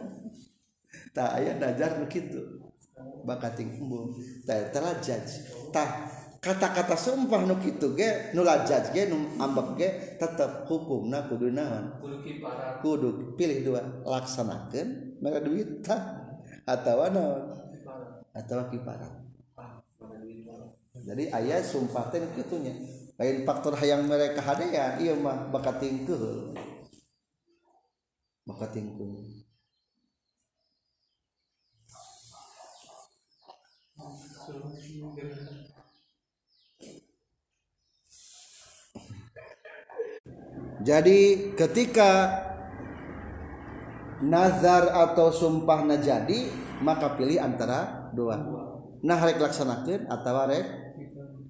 Tah 1.15 1.39
aya 1.39 1.55
najar 1.55 1.99
nu 1.99 2.05
kitu 2.07 2.61
bakating 3.23 3.79
embung. 3.79 4.15
Tah 4.43 4.55
eta 4.55 4.79
lajaj 4.83 5.25
tah 5.71 5.89
kata-kata 6.39 6.93
sumpah 6.93 7.43
nu 7.49 7.57
kitu 7.57 7.97
ge 7.97 8.31
nu 8.37 8.45
lajaj 8.45 8.93
ge 8.93 9.09
nu 9.09 9.39
ambek 9.41 9.67
ge 9.79 9.89
tetep 10.21 10.67
hukumna 10.67 11.25
kudu 11.27 11.49
naon? 11.51 11.97
Kudu 12.83 13.33
pilih 13.39 13.65
dua 13.65 13.81
laksanakeun 14.05 15.19
mere 15.19 15.39
duit 15.41 15.83
tah 15.83 16.24
atawa 16.65 17.13
naon 17.13 17.43
atawa 18.33 18.67
kiparat 18.73 19.13
jadi 21.05 21.29
ayah 21.37 21.61
sumpah 21.61 22.09
teh 22.09 22.17
kitunya. 22.33 22.73
Lain 23.15 23.47
faktor 23.47 23.77
hayang 23.79 24.09
mereka 24.09 24.43
hadaya 24.43 24.99
iya 24.99 25.15
mah 25.15 25.47
bakat 25.47 25.79
tingkeuh 25.79 26.51
bakat 28.43 28.75
tingkeuh 28.75 29.23
jadi 40.85 41.19
ketika 41.55 42.11
nazar 44.25 44.89
atau 44.89 45.29
sumpah 45.29 45.85
jadi 46.01 46.51
maka 46.81 47.13
pilih 47.15 47.39
antara 47.39 48.11
dua. 48.11 48.41
Nah 49.05 49.19
rek 49.21 49.37
laksanakeun 49.37 50.09
atau 50.09 50.33
rek 50.49 50.65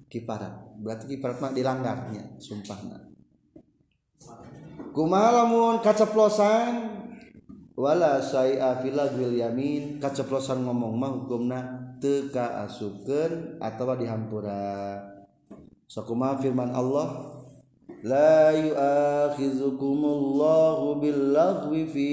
kiparat 0.06 0.78
berarti 0.78 1.16
kiparat 1.16 1.40
mah 1.42 1.50
dilanggarnya 1.50 2.38
sumpahna 2.38 3.06
kumaha 4.96 5.44
lamun 5.44 5.84
kaceplosan? 5.84 6.96
Wala 7.76 8.16
syai'a 8.24 8.80
fil 8.80 9.36
yamin. 9.36 10.00
Kaceplosan 10.00 10.64
ngomong 10.64 10.96
mah 10.96 11.12
hukumna 11.12 11.60
teu 12.00 12.32
kaasukeun 12.32 13.60
atawa 13.60 14.00
dihampura. 14.00 14.96
Sakumaha 15.84 16.40
firman 16.40 16.72
Allah 16.72 17.36
لا 17.86 18.50
يؤاخذكم 18.50 20.00
الله 20.04 20.78
باللغو 20.94 21.72
في 21.94 22.10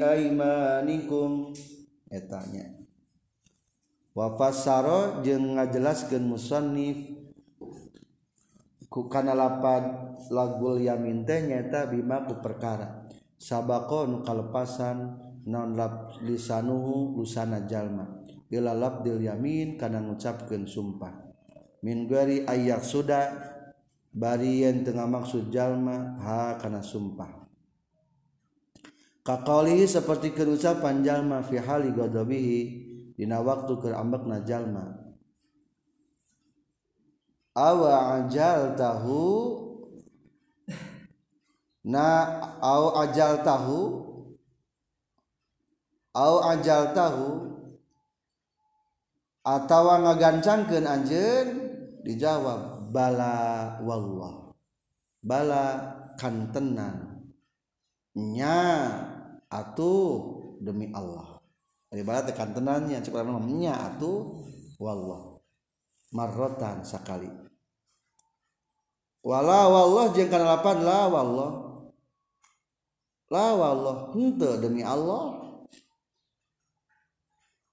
aimanikum 0.00 1.56
etanya 2.12 2.68
eh, 2.68 2.84
wafasaro 4.14 5.24
jeung 5.24 5.58
ngajelaskeun 5.58 6.24
musannif. 6.24 6.98
Ku 8.86 9.10
kana 9.10 9.34
lapad 9.34 10.14
lagul 10.30 10.78
yamin 10.78 11.26
teh 11.26 11.42
nyaeta 11.42 11.90
bima 11.90 12.22
ku 12.30 12.38
perkara. 12.38 13.10
Sabaqo 13.34 14.06
nu 14.06 14.22
kalepasan 14.22 15.18
naon 15.50 15.74
lap 15.74 16.14
lisanuhu 16.22 17.18
lusana 17.18 17.66
jalma. 17.66 18.22
Ila 18.54 18.70
labdil 18.70 19.18
yamin 19.18 19.74
kana 19.74 19.98
ngucapkeun 19.98 20.62
sumpah. 20.62 21.10
Min 21.82 22.06
gari 22.06 22.46
ayak 22.46 22.86
sudah 22.86 23.53
bari 24.14 24.62
yen 24.62 24.86
tengah 24.86 25.10
maksud 25.10 25.50
jalma 25.50 26.14
ha 26.22 26.54
kana 26.56 26.78
sumpah. 26.78 27.44
Kakali 29.26 29.82
seperti 29.90 30.30
kerucapan 30.30 31.02
jalma 31.02 31.42
fi 31.42 31.58
hali 31.58 31.90
ghadabihi 31.90 32.60
dina 33.18 33.42
waktu 33.42 33.74
keur 33.82 33.98
ambekna 33.98 34.46
jalma. 34.46 34.94
Awa 37.54 38.22
ajal 38.22 38.74
tahu 38.74 39.26
na 41.86 42.26
au 42.58 42.98
ajal 43.06 43.42
tahu 43.46 43.80
au 46.14 46.34
ajal 46.50 46.90
tahu 46.90 47.28
atau 49.44 49.84
ngagancangkeun 50.02 50.84
anjeun 50.88 51.48
dijawab 52.02 52.73
bala 52.94 53.34
wallah. 53.82 54.54
Bala 55.18 55.64
kantenan 56.14 57.26
nya 58.14 58.62
atuh 59.50 60.14
demi 60.62 60.94
Allah. 60.94 61.42
Dari 61.90 62.06
bala 62.06 62.22
tekan 62.22 62.54
tenannya 62.54 63.02
cek 63.02 63.14
nya 63.58 63.74
atuh 63.90 64.46
wallah. 64.78 65.42
Marrotan 66.14 66.86
sakali 66.86 67.26
wala 69.24 69.66
wallah 69.72 70.12
jeung 70.14 70.30
kana 70.30 70.54
lapan 70.54 70.78
la 70.84 71.00
wallah. 71.10 71.50
La 73.32 73.56
wallah 73.56 74.14
henteu 74.14 74.60
demi 74.62 74.84
Allah. 74.84 75.42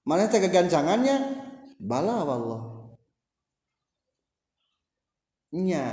Mana 0.02 0.26
teh 0.26 0.42
kegancangannya? 0.42 1.38
Bala 1.78 2.26
wallah 2.26 2.71
nya 5.52 5.84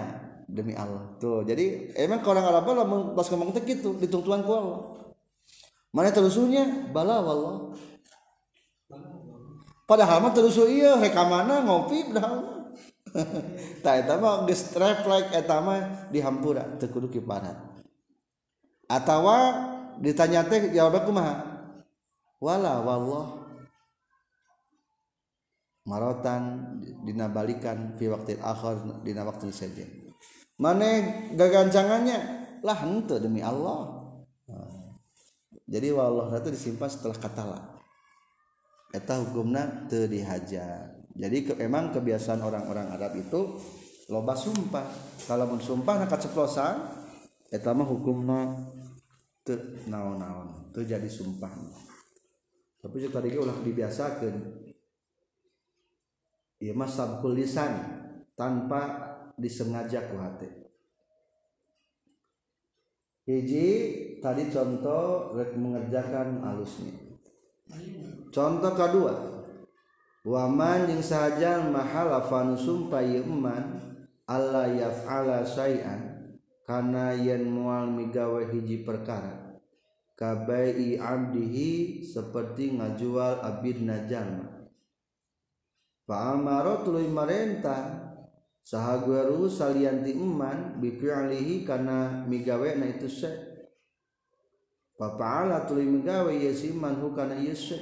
demi 0.48 0.74
Allah. 0.74 1.16
Tuh 1.20 1.44
jadi 1.44 1.94
emang 2.00 2.24
orang 2.26 2.46
Arab 2.48 2.66
lah 2.74 2.88
pas 3.14 3.28
ngomong 3.30 3.54
teh 3.54 3.64
gitu 3.68 4.00
ditungtuan 4.00 4.42
ku 4.42 4.52
Allah. 4.56 4.80
Mana 5.92 6.10
terusunya 6.10 6.90
bala 6.90 7.22
wallah. 7.22 7.76
Padahal 9.90 10.22
mah 10.22 10.34
terusu 10.34 10.70
iya 10.70 11.02
reka 11.02 11.26
mana 11.26 11.66
ngopi 11.66 12.14
padahal 12.14 12.60
tak 13.84 14.06
eta 14.06 14.22
mah 14.22 14.46
geus 14.46 14.70
refleks 14.78 15.34
eta 15.34 15.58
mah 15.66 16.10
di 16.14 16.22
hampura 16.22 16.78
teu 16.78 16.94
kudu 16.94 17.10
kiparat 17.10 17.58
ditanya 19.98 20.46
teh 20.46 20.70
jawab 20.72 21.04
kumaha 21.10 21.42
wala 22.38 22.86
wallah 22.86 23.39
marotan 25.90 26.78
dina 27.02 27.26
balikan 27.26 27.98
fi 27.98 28.06
waqtil 28.06 28.38
akhir 28.46 29.02
dina 29.02 29.26
waktu 29.26 29.50
saja. 29.50 29.82
Mana 30.62 30.86
gagancangannya? 31.34 32.20
Lah 32.62 32.78
henteu 32.86 33.18
demi 33.18 33.42
Allah. 33.42 33.98
Jadi 35.70 35.88
wallah 35.94 36.30
itu 36.38 36.50
disimpan 36.54 36.90
setelah 36.90 37.18
kata 37.18 37.44
la. 37.46 37.60
Eta 38.94 39.22
hukumna 39.22 39.86
teu 39.90 40.06
dihajar. 40.06 40.98
Jadi 41.14 41.38
ke, 41.46 41.54
emang 41.62 41.94
kebiasaan 41.94 42.42
orang-orang 42.42 42.90
Arab 42.94 43.18
itu 43.18 43.58
loba 44.10 44.34
sumpah. 44.34 44.86
Kalau 45.26 45.46
mun 45.46 45.62
sumpah 45.62 46.06
nak 46.06 46.10
keceplosan 46.10 46.76
eta 47.50 47.74
mah 47.74 47.86
hukumna 47.86 48.70
teu 49.46 49.58
naon-naon 49.90 50.74
teu 50.74 50.82
jadi 50.86 51.06
sumpah. 51.06 51.54
Tapi 52.82 53.06
tadi 53.14 53.38
ulah 53.38 53.62
dibiasakeun 53.62 54.69
ieu 56.60 56.76
mah 56.76 56.88
sabkul 56.88 57.40
lisan 57.40 57.72
tanpa 58.36 59.08
disengaja 59.40 60.12
ku 60.12 60.20
hati. 60.20 60.48
Hiji 63.30 63.68
tadi 64.20 64.50
contoh 64.50 65.38
rek 65.38 65.54
mengerjakan 65.54 66.42
alusnya 66.42 66.98
contoh 68.34 68.74
kedua 68.74 69.14
waman 70.26 70.90
yang 70.90 71.04
saja 71.06 71.62
mahalafan 71.62 72.58
sumpah 72.58 73.06
iman 73.06 73.78
Allah 74.26 74.70
yaf'ala 74.74 75.46
syai'an 75.46 76.34
karena 76.66 77.18
yen 77.18 77.50
mual 77.50 77.90
migawe 77.90 78.46
hiji 78.46 78.86
perkara. 78.86 79.58
Kabai 80.14 81.00
abdihi 81.00 82.04
seperti 82.04 82.78
ngajual 82.78 83.40
abidna 83.40 84.04
jalma 84.06 84.59
fa 86.10 86.34
amaro 86.34 86.82
tuluy 86.82 87.06
saha 88.66 89.06
guru 89.06 89.46
salianti 89.46 90.18
iman 90.18 90.82
bi 90.82 90.98
fi'lihi 90.98 91.62
kana 91.70 92.26
migawe 92.26 92.82
na 92.82 92.90
itu 92.90 93.06
se. 93.06 93.30
Fa 94.98 95.14
fa'ala 95.14 95.70
tuluy 95.70 95.86
migawe 95.86 96.34
yasiman 96.34 96.98
hukana 96.98 97.38
yasy 97.38 97.78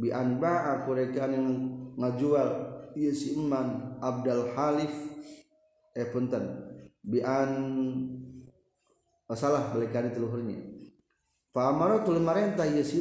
bian 0.00 0.40
ba'a 0.40 0.88
kurekan 0.88 1.36
yang 1.36 1.48
ngajual 2.00 2.48
si 2.96 3.36
iman 3.36 4.00
Abdul 4.00 4.52
Halif. 4.56 4.92
Eh 5.92 6.08
punten. 6.08 6.72
Bian 7.04 7.52
masalah 9.28 9.72
balikan 9.72 10.08
itu 10.08 10.24
luhurnya. 10.24 10.56
Fa 11.52 11.68
amara 11.68 12.00
tul 12.00 12.20
marentah 12.24 12.64
ieu 12.64 12.80
si 12.80 13.00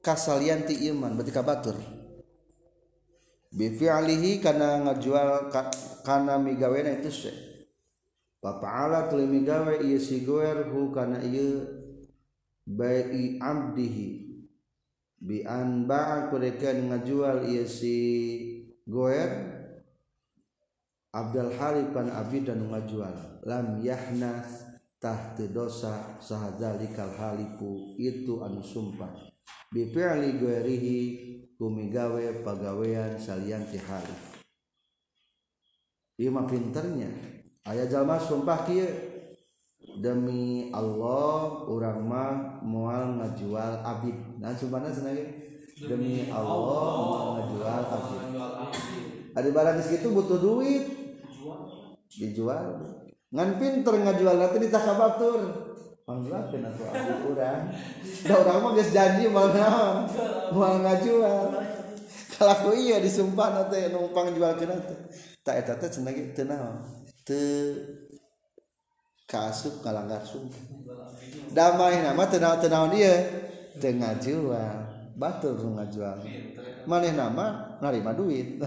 rohu 0.00 0.04
kasalianti 0.04 0.88
iman 0.88 1.16
berarti 1.16 1.32
kabatur. 1.32 1.76
Bi 3.52 3.76
fi'lihi 3.76 4.40
kana 4.40 4.80
ngajual 4.80 5.52
kana 6.06 6.38
migawena 6.38 6.96
itu 6.96 7.10
se. 7.10 7.32
Papa 8.40 9.10
tuluy 9.12 9.28
migawe 9.28 9.84
ieu 9.84 10.00
si 10.00 10.24
goer 10.24 10.64
hu 10.72 10.88
kana 10.88 11.20
ieu 11.20 11.60
bai 12.64 13.36
abdihi 13.36 14.40
bi 15.20 15.44
an 15.44 15.84
ba'a 15.84 16.32
kurekan 16.32 16.88
ngajual 16.88 17.44
ieu 17.44 17.68
si 17.68 17.96
goer 18.88 19.60
Abdul 21.12 21.52
Halipan 21.58 22.08
abid 22.08 22.48
dan 22.48 22.64
ngajual. 22.70 23.44
Lam 23.44 23.82
yahna 23.82 24.46
tahti 25.02 25.50
dosa 25.50 26.16
sahadzalikal 26.22 27.18
haliku 27.18 27.98
itu 27.98 28.40
anu 28.40 28.62
sumpah 28.62 29.30
bifi'li 29.70 30.42
ghairihi 30.42 30.98
kumigawe 31.54 32.42
pagawean 32.42 33.14
salian 33.14 33.62
ti 33.70 33.78
halif 33.78 34.30
ieu 36.20 36.28
mah 36.28 36.44
pinternya. 36.44 37.08
Aya 37.64 37.88
jalma 37.88 38.20
sumpah 38.20 38.68
kieu. 38.68 39.08
Demi 39.80 40.68
Allah 40.70 41.66
urang 41.66 42.04
mah 42.04 42.60
moal 42.60 43.16
ngajual 43.16 43.80
abid. 43.80 44.14
Nah 44.36 44.52
sumpahna 44.52 44.92
cenah 44.92 45.16
demi 45.80 46.28
Allah 46.28 46.84
moal 47.00 47.26
ngajual 47.40 47.82
abid. 47.88 48.20
ada 49.30 49.48
barang 49.48 49.78
segitu 49.80 50.12
butuh 50.12 50.36
duit. 50.36 50.84
Dijual. 52.12 52.84
Ngan 53.32 53.56
pinter 53.56 53.94
ngajual 53.96 54.36
nanti 54.36 54.58
ditakabatur 54.68 55.40
Panggulakeun 56.10 56.66
atuh 56.66 56.90
aku 56.90 57.38
urang. 57.38 57.70
Da 58.26 58.34
urang 58.42 58.58
mah 58.66 58.70
geus 58.74 58.90
janji 58.90 59.30
moal 59.30 59.54
naon? 59.54 60.10
Moal 60.50 60.82
ngajual. 60.82 61.54
Kalaku 62.34 62.74
iya 62.74 62.98
disumpah 62.98 63.54
na 63.54 63.62
teh 63.70 63.94
numpang 63.94 64.34
jualkeun 64.34 64.74
teh. 64.74 64.98
Tak 65.46 65.54
eh, 65.54 65.62
eta 65.62 65.78
teh 65.78 65.86
cenah 65.86 66.10
ge 66.10 66.34
teu 66.34 66.50
naon. 66.50 66.82
Teu 67.22 67.78
kaasup 69.30 69.86
ngalanggar 69.86 70.26
sumpah. 70.26 70.58
Damai 71.54 72.02
nama 72.02 72.26
teu 72.26 72.42
naon 72.42 72.58
teu 72.58 72.70
naon 72.74 72.90
ieu? 72.98 73.14
Teu 73.78 73.94
ngajual. 73.94 74.78
Batur 75.14 75.62
nu 75.62 75.78
ngajual. 75.78 76.26
Maneh 76.90 77.14
nama 77.14 77.78
narima 77.78 78.10
duit. 78.18 78.58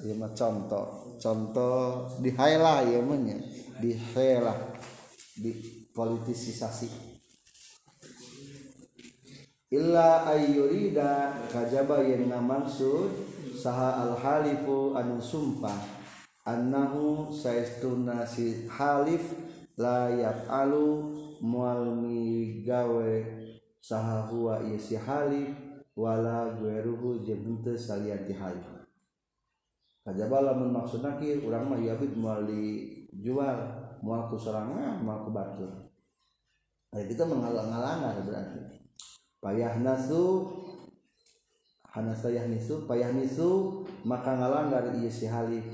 Ieu 0.00 0.16
mah 0.16 0.32
contoh, 0.32 1.20
contoh 1.20 2.08
di 2.24 2.32
highlight 2.32 2.88
ieu 2.88 3.04
mah 3.04 3.20
nya. 3.20 3.36
Di 3.76 3.92
highlight 3.92 4.79
dipolitisasi. 5.38 6.90
Illa 9.70 10.26
ayyurida 10.26 11.46
kajaba 11.46 12.02
yenna 12.02 12.42
mansud 12.42 13.14
saha 13.54 14.02
al-halifu 14.02 14.98
anu 14.98 15.22
sumpah 15.22 15.78
annahu 16.42 17.30
saistuna 17.30 18.26
si 18.26 18.66
halif 18.66 19.30
la 19.78 20.10
yaf'alu 20.10 21.14
mual 21.46 22.02
gawe 22.66 23.12
saha 23.78 24.26
huwa 24.26 24.58
si 24.74 24.98
halif 24.98 25.54
wala 25.94 26.50
gueruhu 26.58 27.22
jeung 27.22 27.62
teu 27.62 27.78
salian 27.78 28.26
ti 28.26 28.34
halif. 28.34 28.66
Kajaba 30.02 30.50
lamun 30.50 30.74
maksudna 30.74 31.14
nakir 31.14 31.38
urang 31.46 31.70
mah 31.70 31.78
yabid 31.78 32.18
mual 32.18 32.42
dijual. 32.42 33.79
Moal 34.00 34.28
ku 34.28 34.36
sorangan 34.36 35.00
moal 35.00 35.28
ku 35.28 35.30
batur 35.32 35.72
Nah, 36.90 37.06
kita 37.06 37.22
mengalang-alangan 37.22 38.26
berarti. 38.26 38.82
Payah 39.38 39.78
nasu 39.78 40.42
hanasa 41.90 42.30
yahnisu 42.30 42.86
payah 42.86 43.10
nisu 43.10 43.82
maka 44.06 44.38
ngalanggar 44.38 44.94
ieu 44.94 45.10
si 45.10 45.26
halif 45.26 45.66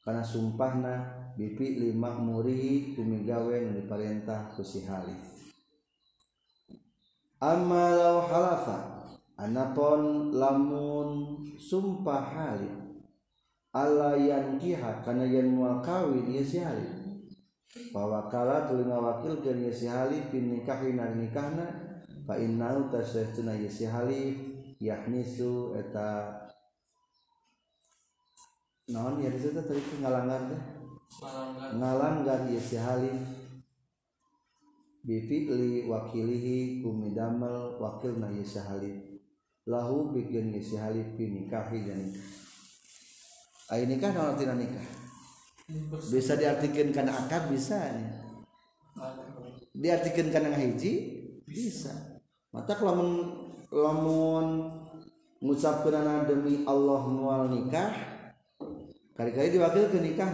karena 0.00 0.24
sumpahna 0.24 0.94
bipi 1.36 1.76
lima 1.76 2.16
murihi 2.16 2.96
kumigawe 2.96 3.52
nu 3.52 3.76
diparentah 3.76 4.56
ku 4.56 4.64
si 4.64 4.88
halif 4.88 5.52
amma 7.36 7.92
law 7.92 8.24
halafa 8.24 8.78
anapun 9.36 10.32
lamun 10.32 11.36
sumpah 11.60 12.24
halif 12.32 12.87
ala 13.72 14.16
yankiha 14.16 15.04
kana 15.04 15.28
yen 15.28 15.52
moal 15.52 15.84
kawin 15.84 16.24
ieu 16.32 16.44
si 16.44 16.64
halif 16.64 16.88
bahwa 17.92 18.24
kala 18.32 18.64
tuluy 18.64 18.88
ngawakilkeun 18.88 19.60
ieu 19.60 19.74
si 19.74 19.84
halif 19.84 20.32
fi 20.32 20.40
nikahina 20.40 21.12
nikahna 21.12 21.66
fa 22.24 22.40
innahu 22.40 22.88
tasyahtuna 22.88 23.52
ieu 23.60 23.68
si 23.68 23.84
halif 23.84 24.36
yahnisu 24.80 25.76
eta. 25.76 26.32
Naon 28.88 29.20
ya 29.20 29.28
di 29.28 29.36
situ 29.36 29.60
tadi 29.60 30.00
ngalanggar 30.00 30.48
Malanggar 31.20 31.76
ngalanggar 31.76 32.40
ieu 32.48 32.62
si 32.62 32.80
halif 32.80 33.20
bi 35.04 35.24
fi'li 35.28 35.84
wakilihi 35.84 36.80
kumidamel 36.80 37.76
wakilna 37.76 38.32
ieu 38.32 38.44
si 38.44 38.60
halif 38.64 38.96
lahu 39.68 40.08
bikin 40.16 40.56
ieu 40.56 40.64
si 40.64 40.80
halif 40.80 41.04
fi 41.20 41.28
nikahi 41.28 41.84
dan 41.84 42.00
nikah 42.08 42.37
ai 43.68 43.84
nikah 43.84 44.10
naon 44.12 44.34
artina 44.34 44.56
nikah. 44.56 44.84
Bisa 46.08 46.36
diartikan 46.40 46.88
karena 46.92 47.12
akad 47.12 47.52
bisa 47.52 47.76
ya. 47.76 48.08
diartikan 49.76 50.32
karena 50.32 50.56
hiji 50.56 50.92
bisa. 51.44 52.20
Mata 52.48 52.74
lamun 52.80 53.44
lamun 53.68 54.46
ngucapkeun 55.44 56.24
demi 56.24 56.64
Allah 56.64 57.02
mual 57.06 57.52
nikah 57.52 57.92
kali-kali 59.12 59.52
diwakil 59.52 59.92
ke 59.92 59.98
nikah. 60.00 60.32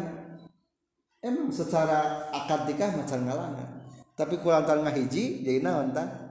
Emang 1.19 1.51
secara 1.51 2.31
akad 2.31 2.71
nikah 2.71 2.95
macam 2.95 3.19
ngalangan. 3.27 3.69
Tapi 4.15 4.39
kurang 4.39 4.63
tang 4.63 4.87
ngahiji 4.87 5.43
jadi 5.43 5.59
naon 5.59 5.91
tah 5.91 6.25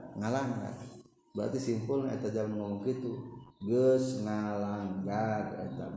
berarti 1.34 1.58
simpul 1.58 2.06
eta 2.06 2.30
jam 2.30 2.54
ngomong 2.54 2.78
gitu 2.86 3.18
geus 3.66 4.22
ngalanggar 4.22 5.50
eta 5.58 5.90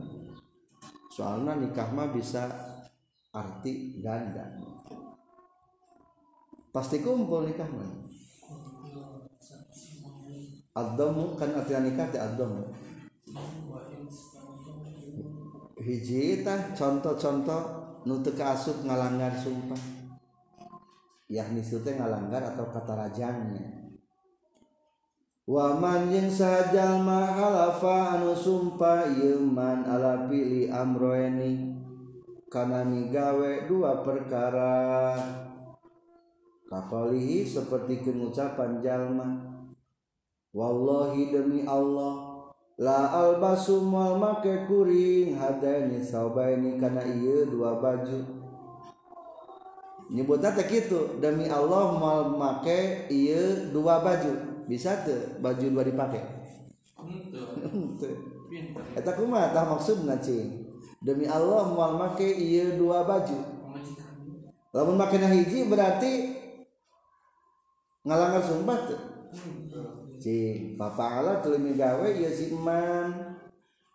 soalnya 1.18 1.58
nikah 1.58 1.90
mah 1.90 2.14
bisa 2.14 2.46
arti 3.34 3.98
ganda. 3.98 4.46
Pasti 6.70 7.02
kumpul 7.02 7.50
nikah 7.50 7.66
mah. 7.66 7.90
Adamu 10.78 11.34
kan 11.34 11.58
artinya 11.58 11.90
nikah 11.90 12.06
teh 12.06 12.22
adamu 12.22 12.70
hiji 15.82 16.46
tah 16.46 16.70
contoh-contoh 16.76 17.62
nutu 18.06 18.30
asup 18.38 18.86
ngalanggar 18.86 19.34
sumpah. 19.34 19.80
Yakni 21.26 21.66
teh 21.66 21.94
ngalanggar 21.98 22.54
atau 22.54 22.70
kata 22.70 22.94
rajangnya 22.94 23.87
Waman 25.48 26.12
yang 26.12 26.28
sajal 26.28 27.00
mahalafa 27.00 28.20
anu 28.20 28.36
sumpah 28.36 29.08
yeman 29.16 29.80
ala 29.88 30.28
pilih 30.28 30.68
amroeni. 30.68 31.72
Karena 32.52 32.84
migawe 32.84 33.64
dua 33.64 34.04
perkara. 34.04 35.16
Kakalihi 36.68 37.48
seperti 37.48 38.04
pengucapan 38.04 38.84
jalma. 38.84 39.28
Wallahi 40.52 41.32
demi 41.32 41.64
Allah 41.64 42.44
la 42.76 43.08
albasu 43.16 43.88
mal 43.88 44.20
make 44.20 44.68
kuring 44.68 45.32
hadani 45.32 46.04
saubaini 46.04 46.76
kana 46.76 47.00
ieu 47.08 47.48
dua 47.48 47.80
baju. 47.80 48.20
Nyebutna 50.12 50.52
teh 50.52 50.68
kitu 50.68 51.16
demi 51.24 51.48
Allah 51.48 51.96
mal 51.96 52.36
make 52.36 53.08
ieu 53.08 53.72
dua 53.72 54.04
baju 54.04 54.47
bisa 54.68 55.02
teu 55.02 55.40
baju 55.40 55.66
dua 55.72 55.84
Pinter. 58.48 58.84
Eta 58.96 59.12
kumaha? 59.12 59.52
Tah 59.52 59.64
maksudna 59.68 60.16
cing 60.20 60.66
demi 61.00 61.28
Allah 61.28 61.68
mal 61.72 61.96
make 61.96 62.26
ieu 62.26 62.76
dua 62.76 63.04
baju. 63.04 63.38
Lamun 64.72 65.00
makena 65.00 65.32
hiji 65.32 65.64
berarti 65.68 66.36
ngalanggar 68.04 68.42
sumpah 68.44 68.78
teu 68.88 68.98
cing 70.18 70.74
papa 70.74 71.22
Allah 71.22 71.38
tuluy 71.44 71.62
migawe 71.62 72.08
ieu 72.08 72.32
si 72.32 72.50
iman 72.50 73.38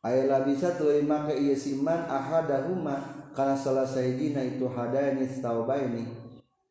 aya 0.06 0.40
bisa 0.48 0.78
tuluy 0.80 1.04
make 1.04 1.36
ieu 1.36 1.58
si 1.58 1.76
iman 1.76 2.08
ahadahuma 2.08 3.28
kana 3.36 3.58
salah 3.58 3.84
sayidina 3.84 4.40
itu 4.46 4.70
hadani 4.70 5.28
taubaini 5.28 6.08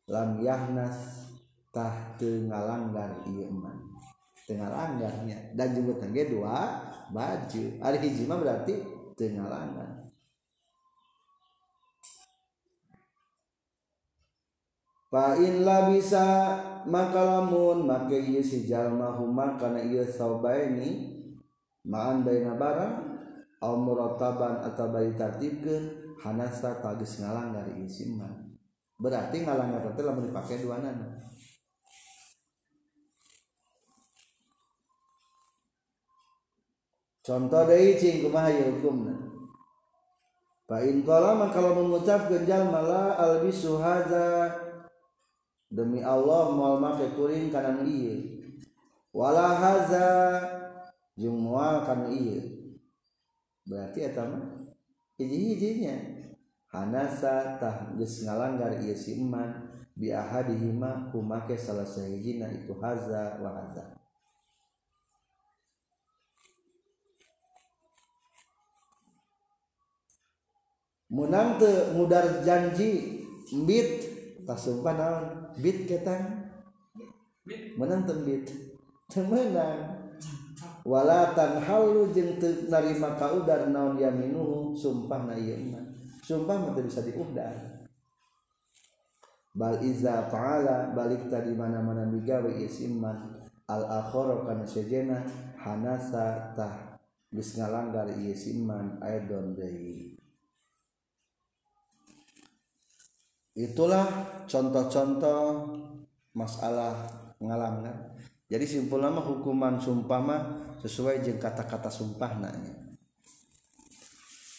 lam 0.09 0.41
yahnas 0.41 1.29
tah 1.69 2.15
teu 2.17 2.49
ngalanggar 2.49 3.21
ieu 3.29 3.45
iman 3.51 3.92
teu 4.43 4.59
ngalanggarnya 4.59 5.55
dan 5.55 5.71
jemput 5.71 6.03
ge 6.11 6.27
dua 6.27 6.83
baju 7.11 7.63
ari 7.79 7.97
hiji 8.03 8.27
mah 8.27 8.39
berarti 8.39 8.73
teu 9.15 9.31
ngalanggar 9.31 10.03
Fa 15.13 15.37
in 15.37 15.61
labisa 15.61 16.57
maka 16.89 17.21
lamun 17.21 17.85
make 17.85 18.17
ieu 18.17 18.41
si 18.41 18.65
jalma 18.65 19.13
huma 19.13 19.53
kana 19.61 19.77
ieu 19.77 20.01
saubaini 20.01 21.21
ma'an 21.85 22.25
baina 22.25 22.57
barang 22.57 23.13
au 23.61 23.77
murattaban 23.77 24.65
atau 24.65 24.89
bari 24.89 25.13
tartibkeun 25.13 26.17
hanasa 26.17 26.81
tagis 26.81 27.21
ngalanggar 27.21 27.69
ieu 27.77 27.85
si 27.85 28.09
man. 28.17 28.57
Berarti 28.97 29.45
ngalanggar 29.45 29.85
teh 29.93 30.01
lamun 30.01 30.33
dipake 30.33 30.57
duanana. 30.65 31.13
contoh 37.23 37.63
deui 37.65 37.95
cing 37.95 38.21
kumaha 38.21 38.51
ieu 38.51 38.77
hukumna 38.77 39.15
fa 40.67 40.83
in 40.83 41.01
qala 41.07 41.47
kalau 41.55 41.79
mengucapkeun 41.79 42.43
jalma 42.43 42.83
la 42.83 43.03
albisu 43.15 43.79
hadza 43.79 44.51
demi 45.73 46.05
Allah 46.05 46.53
moal 46.53 46.77
make 46.77 47.17
kuring 47.17 47.49
kana 47.49 47.81
nu 47.81 47.89
ieu. 47.89 48.45
Wala 49.09 49.57
hadza 49.57 50.05
jeung 51.17 51.37
moal 51.41 51.81
kana 51.81 52.13
ieu. 52.13 52.77
Berarti 53.65 54.05
eta 54.05 54.21
mah 54.29 54.53
hiji-hijinya. 55.17 56.21
Hanasa 56.73 57.61
tah 57.61 57.93
geus 57.97 58.25
ngalanggar 58.25 58.81
ieu 58.81 58.97
si 58.97 59.21
iman 59.21 59.69
bi 59.93 60.09
ahadihima 60.09 61.13
kumake 61.13 61.53
salah 61.53 61.85
sahijina 61.85 62.49
itu 62.49 62.73
hadza 62.81 63.37
wa 63.41 63.53
hadza 63.53 63.93
munang 71.13 71.61
teu 71.61 71.93
mudar 71.93 72.41
janji 72.41 73.21
bit. 73.69 74.09
Tak 74.43 74.59
sumpah 74.59 74.91
naon 74.97 75.23
bit 75.61 75.87
ketang. 75.87 76.51
Menang 77.79 78.03
tembit 78.03 78.51
temenang 79.07 80.03
wala 80.83 81.31
tanhalu 81.31 82.11
jeung 82.11 82.35
teu 82.41 82.67
narima 82.67 83.15
kaudar 83.15 83.71
naon 83.71 83.95
yaminuhu 83.95 84.75
sumpah 84.75 85.23
na 85.23 85.39
mah. 85.39 85.85
Sumpah 86.23 86.55
mah 86.59 86.71
teu 86.75 86.83
bisa 86.83 87.05
diudar 87.05 87.55
bal 89.53 89.77
iza 89.85 90.27
fa'ala 90.33 90.97
balik 90.97 91.29
tadi 91.29 91.53
mana-mana 91.53 92.09
migawe 92.09 92.51
iman. 92.89 93.39
Al 93.63 93.87
akhara 93.87 94.43
kana 94.43 94.67
sejena 94.67 95.23
hanasa 95.55 96.51
tah. 96.51 96.99
Geus 97.31 97.55
ngalanggar 97.55 98.11
ieu 98.19 98.35
iman 98.59 98.99
aidon 98.99 99.55
itulah 103.53 104.05
contoh-contoh 104.49 105.73
masalah 106.33 107.09
ngalanggar 107.37 108.13
jadi 108.53 108.69
simpul 108.69 109.01
nama 109.01 109.17
hukuman 109.17 109.81
sumpah 109.81 110.21
mah 110.21 110.41
sesuai 110.85 111.25
jeung 111.25 111.41
kata-kata 111.41 111.89
sumpah 111.89 112.37
nanya. 112.37 112.85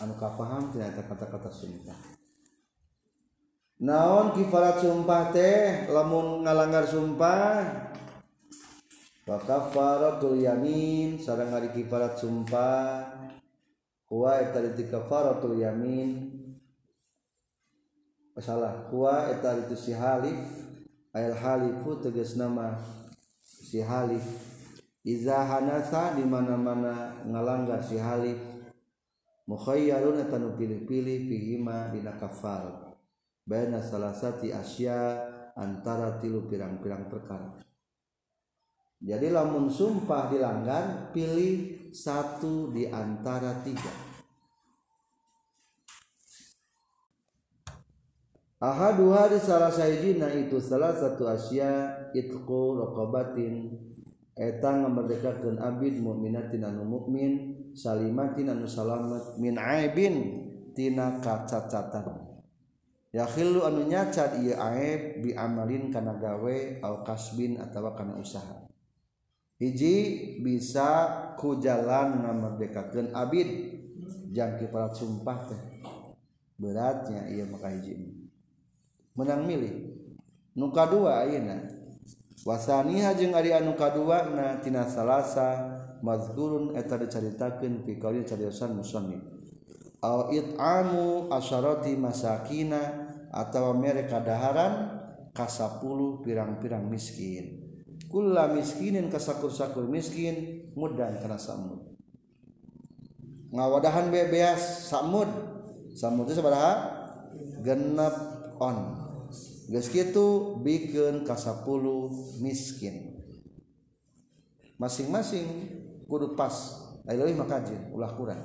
Anu 0.02 0.18
kapaham 0.18 0.74
ternyata 0.74 1.06
kata-kata 1.06 1.46
sumpah. 1.54 1.94
Naon 3.86 4.34
kifarat 4.34 4.82
sumpah 4.82 5.30
teh? 5.30 5.86
Lamun 5.94 6.42
ngalanggar 6.42 6.90
sumpah? 6.90 7.86
Wa 9.30 9.38
yamin 10.42 11.14
sareng 11.22 11.54
ari 11.54 11.70
kifarat 11.70 12.18
sumpah. 12.18 13.14
Huwa 14.10 14.42
eta 14.42 14.58
kafaratul 14.90 15.62
yamin 15.62 16.33
salah 18.42 18.90
huwa 18.90 19.30
eta 19.30 19.54
itu 19.62 19.78
si 19.78 19.92
halif. 19.94 20.38
Ayal 21.14 21.38
halifu 21.38 22.02
tegas 22.02 22.34
nama 22.34 22.74
si 23.42 23.78
halif. 23.78 24.26
Iza 25.06 25.46
hanasa 25.46 26.18
di 26.18 26.26
mana-mana 26.26 27.22
ngalanggar 27.22 27.84
si 27.86 27.94
halif. 28.00 28.40
Mukhayyarun 29.46 30.24
eta 30.24 30.40
nu 30.40 30.56
pilih-pilih 30.56 31.28
fihima 31.28 31.92
dina 31.92 32.16
kafar 32.16 32.96
baina 33.44 33.84
salasati 33.84 34.50
asya 34.50 35.20
antara 35.54 36.16
tilu 36.16 36.48
pirang-pirang 36.48 37.06
perkara. 37.12 37.60
Jadi 39.04 39.28
lamun 39.28 39.68
sumpah 39.68 40.32
dilanggar 40.32 41.12
pilih 41.12 41.92
satu 41.92 42.72
di 42.72 42.88
antara 42.88 43.60
tiga 43.60 44.03
Ahadu 48.64 49.12
hari 49.12 49.36
salah 49.36 49.68
sayjina 49.68 50.32
itu 50.32 50.56
salah 50.56 50.96
satu 50.96 51.28
asya 51.28 52.08
itqu 52.16 52.80
raqabatin. 52.80 53.76
Eta 54.32 54.80
ngamerdekakeun 54.80 55.60
abid 55.60 56.00
mukminatin 56.00 56.64
anu 56.64 56.88
mukmin 56.88 57.60
salimatin 57.76 58.56
anu 58.56 58.64
salamet 58.64 59.36
min 59.36 59.60
aibin 59.60 60.16
tina 60.72 61.20
kacacatan. 61.20 62.40
Yakhillu 63.12 63.68
anu 63.68 63.84
nyacat 63.84 64.40
ieu 64.40 64.56
aib 64.56 65.20
bi 65.20 65.36
amalin 65.36 65.92
kana 65.92 66.16
gawe 66.16 66.80
au 66.80 67.04
kasbin 67.04 67.60
atawa 67.60 67.92
kana 67.92 68.16
usaha. 68.16 68.64
Hiji 69.60 70.40
bisa 70.40 71.12
ku 71.36 71.60
jalan 71.60 72.24
ngamerdekakeun 72.24 73.12
abid. 73.12 73.76
Jangki 74.32 74.72
para 74.72 74.88
sumpah 74.88 75.52
teh. 75.52 75.62
Beratnya 76.56 77.28
ieu 77.28 77.44
maka 77.44 77.68
hiji. 77.68 78.23
menang 79.14 79.46
milik 79.46 79.94
nuka 80.58 80.86
dua 80.90 81.26
ayeuna. 81.26 81.70
Wasaniha 82.44 83.16
jeung 83.16 83.32
ari 83.32 83.56
anu 83.56 83.72
kaduana 83.72 84.60
tina 84.60 84.84
salasa 84.84 85.80
mazkurun 86.04 86.76
eta 86.76 87.00
dicaritakeun 87.00 87.80
fi 87.80 87.96
qauli 87.96 88.20
cariosan 88.28 88.76
musannif. 88.76 89.24
Au 90.04 90.28
it'amu 90.28 91.32
asharati 91.32 91.96
masakina 91.96 93.08
atawa 93.32 93.72
mere 93.72 94.04
kadaharan 94.04 95.00
ka 95.32 95.48
10 95.48 96.20
pirang-pirang 96.20 96.84
miskin. 96.84 97.64
Kulla 98.12 98.52
miskinin 98.52 99.08
ka 99.08 99.16
sakur-sakur 99.16 99.88
miskin 99.88 100.68
mudan 100.76 101.16
kana 101.24 101.40
samud. 101.40 101.80
Ngawadahan 103.48 104.12
bebeas 104.12 104.92
samud. 104.92 105.26
Samud 105.96 106.28
itu 106.28 106.36
sabaraha? 106.36 106.72
Genep 107.64 108.14
on. 108.60 109.03
geus 109.70 109.88
kitu 109.88 110.60
bikin 110.60 111.24
ka 111.24 111.36
10 111.36 111.64
miskin. 112.44 113.16
Masing-masing 114.76 115.46
kudu 116.08 116.36
pas. 116.36 116.82
Lain 117.04 117.20
leuwih 117.20 117.36
makajin 117.36 117.92
ulah 117.92 118.12
kurang. 118.16 118.40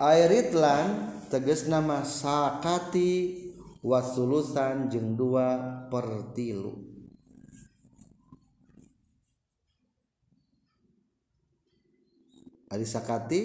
Airitlan 0.00 1.12
tegas 1.28 1.68
nama 1.68 2.00
sakati 2.02 3.36
wasulusan 3.84 4.88
jeng 4.88 5.16
dua 5.16 5.56
pertilu 5.92 6.90
Ari 12.70 12.86
sakati 12.86 13.40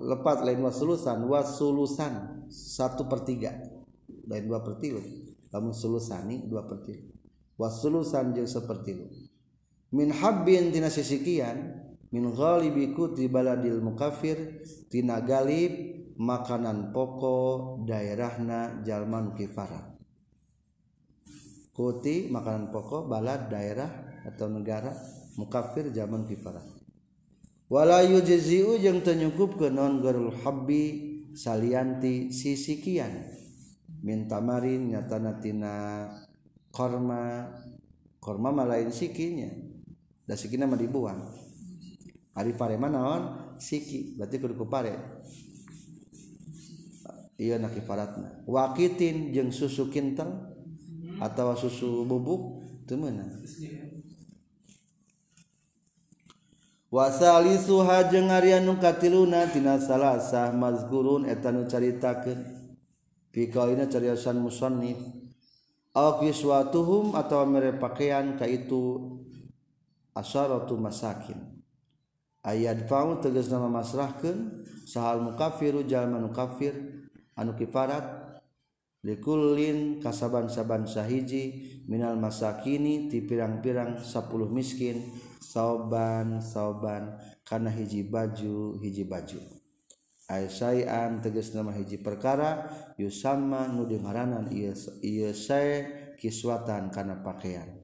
lepat 0.00 0.46
lain 0.46 0.64
wasulusan 0.64 1.26
wasulusan. 1.28 2.46
Satu 2.48 3.04
per 3.10 3.26
tiga. 3.26 3.52
Lain 4.28 4.46
dua 4.46 4.62
per 4.62 4.78
tilu 4.78 5.02
lamun 5.52 5.76
sulusani 5.76 6.48
dua 6.48 6.64
per 6.64 6.80
tilu 6.80 7.12
wasulusan 7.60 8.32
jeung 8.32 8.48
seperti 8.48 8.90
itu 8.96 9.06
min 9.92 10.08
habbin 10.08 10.72
tina 10.72 10.88
sisikian 10.88 11.84
min 12.08 12.24
ghalibi 12.32 12.96
kutri 12.96 13.28
baladil 13.28 13.84
mukafir 13.84 14.64
tina 14.88 15.20
galib 15.20 16.00
makanan 16.16 16.90
pokok 16.96 17.84
daerahna 17.84 18.80
jalman 18.80 19.36
kifarat 19.36 19.92
kuti 21.76 22.32
makanan 22.32 22.72
pokok 22.72 23.08
balad 23.08 23.52
daerah 23.52 24.22
atau 24.24 24.48
negara 24.48 24.96
mukafir 25.36 25.92
zaman 25.92 26.24
kifarat 26.24 26.64
wala 27.72 28.04
yujzi'u 28.04 28.76
jeung 28.76 29.00
teu 29.00 29.16
nyukupkeun 29.16 29.72
non 29.72 30.04
garul 30.04 30.28
habbi 30.44 30.84
salianti 31.32 32.28
sisikian 32.28 33.32
min 34.04 34.28
tamarin 34.28 34.92
nyatana 34.92 35.40
tina 35.40 35.72
korma 36.68 37.48
korma 38.20 38.52
mah 38.52 38.68
lain 38.68 38.92
sikinya. 38.92 39.48
Da 40.22 40.38
sikina 40.38 40.68
mah 40.68 40.78
dibuang. 40.78 41.18
Ari 42.38 42.54
mah 42.54 42.90
naon? 42.92 43.22
Siki 43.58 44.14
berarti 44.20 44.36
kudu 44.38 44.54
ku 44.54 44.66
pare. 44.70 44.94
Iya 47.42 47.58
na 47.58 47.72
kifaratna 47.72 48.46
wakitin 48.46 49.34
jeung 49.34 49.50
susu 49.50 49.90
kintal 49.90 50.52
atau 51.18 51.58
susu 51.58 52.06
bubuk 52.06 52.62
teu 52.86 52.94
meunang 52.94 53.42
wasali 56.92 57.56
Suha 57.56 58.04
jeung 58.12 58.28
Aryan 58.28 58.68
katillunatina 58.76 59.80
salahsah 59.80 60.52
mazgurun 60.52 61.24
etanu 61.24 61.64
caritakeun. 61.64 62.60
Fikina 63.32 63.88
cariasan 63.88 64.44
musonif 64.44 65.00
Alkiswatuhum 65.96 67.16
atau 67.16 67.48
mere 67.48 67.72
pakaian 67.80 68.36
kaitu 68.36 69.00
asaratu 70.12 70.76
masakin. 70.76 71.64
Ayat 72.44 72.84
fau 72.84 73.16
tegas 73.24 73.48
nama 73.48 73.72
masrahkeun 73.72 74.68
sahal 74.84 75.24
mukafiru 75.24 75.84
jalman 75.88 76.28
kafir 76.32 76.76
anu 77.36 77.56
kifarat 77.56 78.04
likullin 79.00 80.00
kasaban-saban 80.00 80.84
sahiji 80.84 81.80
minal 81.88 82.20
masakini 82.20 83.08
ti 83.08 83.24
pirang-pirang 83.24 84.00
10 84.04 84.28
miskin. 84.52 85.08
Sauban 85.42 86.38
sauban 86.38 87.18
karena 87.42 87.68
hiji 87.74 88.06
baju 88.06 88.78
hiji 88.78 89.02
baju. 89.02 89.42
Aisyaan 90.30 91.20
tegas 91.20 91.52
nama 91.52 91.74
hiji 91.74 91.98
perkara. 91.98 92.70
Yusama 92.96 93.66
nu 93.68 93.84
ngaranan 93.84 94.48
ieu 94.54 94.72
ieu 95.02 95.34
kiswatan 96.16 96.94
kana 96.94 97.20
pakaian. 97.20 97.82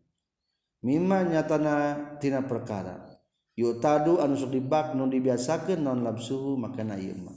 Mimma 0.80 1.26
nyatana 1.26 1.74
tina 2.22 2.46
perkara. 2.46 3.18
Yutadu 3.59 4.22
anu 4.22 4.38
sok 4.38 4.54
dibak 4.54 4.94
nu 4.94 5.11
dibiasakeun 5.11 5.82
non 5.82 6.06
labsuhu 6.06 6.54
makana 6.54 6.94
ieu 6.94 7.18
mah. 7.18 7.34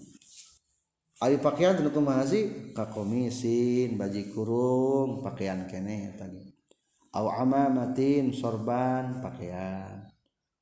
Ari 1.22 1.42
pakaian 1.42 1.78
teu 1.78 1.90
kumaha 1.90 2.26
sih? 2.26 2.74
Ka 2.74 2.90
komisin 2.90 3.98
baji 3.98 4.30
kurung 4.30 5.26
pakaian 5.26 5.66
keneh 5.66 6.14
tadi. 6.18 6.42
Au 7.14 7.30
amamatin 7.30 8.32
sorban 8.32 9.22
pakaian 9.22 10.01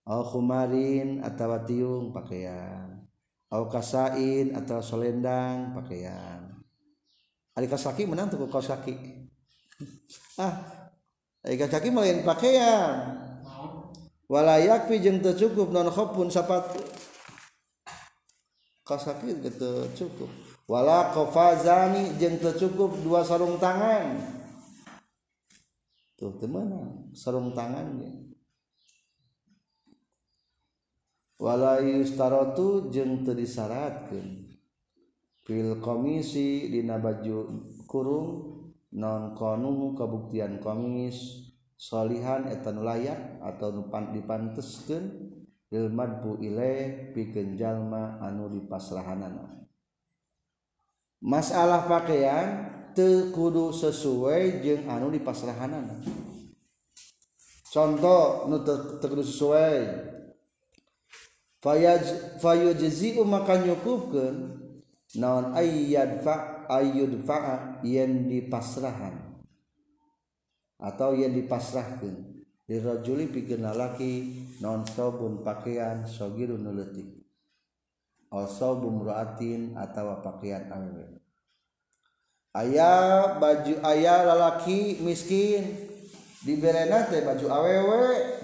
au 0.10 0.22
khumarin 0.26 1.22
atau 1.22 1.53
tiung 1.70 2.10
pakaian 2.10 3.05
au 3.53 3.70
kasain 3.70 4.57
atau 4.57 4.82
selendang 4.82 5.78
pakaian 5.78 6.49
ari 7.53 7.70
kasaki 7.70 8.10
menang 8.10 8.34
tuh 8.34 8.49
kasaki 8.49 8.97
ah 10.43 10.53
ari 11.45 11.62
kasaki 11.62 11.93
lain 11.93 12.26
pakaian 12.26 13.30
walayak 14.30 14.86
pi 14.86 15.01
jeung 15.01 15.20
teu 15.20 15.34
cukup 15.34 15.74
non 15.74 15.89
khopun 15.89 16.30
sapatu. 16.30 16.80
Kasaki 18.86 19.41
teu 19.41 19.89
cukup. 19.97 20.30
Wala 20.70 21.10
qafazani 21.10 22.14
jeung 22.22 22.38
teu 22.38 22.53
cukup 22.53 22.93
dua 23.01 23.26
sarung 23.26 23.57
tangan. 23.57 24.22
Tuh 26.14 26.38
teu 26.38 26.49
sarung 27.18 27.57
tangan 27.57 27.97
walayustarotu 31.40 32.92
jeung 32.92 33.24
teu 33.24 33.34
disyaratkeun. 33.34 34.50
Fil 35.48 35.82
komisi 35.82 36.70
dina 36.70 37.02
baju 37.02 37.50
kurung 37.90 38.28
non 38.94 39.34
konuhu 39.34 39.98
kabuktian 39.98 40.62
komis 40.62 41.50
solihan 41.74 42.46
etan 42.54 42.86
layak 42.86 43.42
atau 43.42 43.74
nupan 43.74 44.14
dipanteskeun 44.14 45.10
lil 45.74 45.90
madbu 45.90 46.38
ile 46.38 47.10
pikeun 47.18 47.58
jalma 47.58 48.22
anu 48.22 48.46
dipasrahanana 48.54 49.66
masalah 51.18 51.90
pakaian 51.90 52.70
teu 52.94 53.34
kudu 53.34 53.74
sesuai 53.74 54.62
jeung 54.62 54.86
anu 54.86 55.10
dipasrahanana 55.10 55.98
contoh 57.74 58.46
nu 58.54 58.62
teu 58.62 59.08
kudu 59.10 59.26
sesuai. 59.26 59.78
Fayujzi'u 61.60 63.24
maka 63.28 63.60
nyukupkeun 63.60 64.55
naon 65.20 65.51
ayyad 65.55 66.24
fa 66.24 66.64
yen 67.84 68.32
dipasrahan. 68.32 69.28
Atau 70.80 71.12
yang 71.12 71.36
dipasrahkan 71.36 72.39
dirajuli 72.64 73.28
pikeun 73.28 73.68
lalaki 73.68 74.47
non 74.64 74.88
sobun 74.88 75.43
pakaian 75.43 76.07
sogirun 76.07 76.64
leutik. 76.72 77.20
Also 78.32 78.80
bumraatin 78.80 79.76
atau 79.76 80.22
pakaian 80.24 80.72
awewe. 80.72 81.20
Ayah 82.55 83.36
baju 83.41 83.76
ayah 83.89 84.24
lalaki 84.24 85.01
miskin 85.03 85.84
diberena 86.45 87.10
teh 87.10 87.26
baju 87.28 87.45
awewe. 87.51 88.39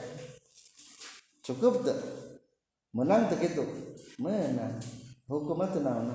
Cukup 1.45 1.85
tuh 1.85 2.24
menang 2.95 3.27
itu. 3.43 3.63
Menang. 4.15 4.79
Hukum 5.27 5.59
itu 5.67 5.83
naon? 5.83 6.07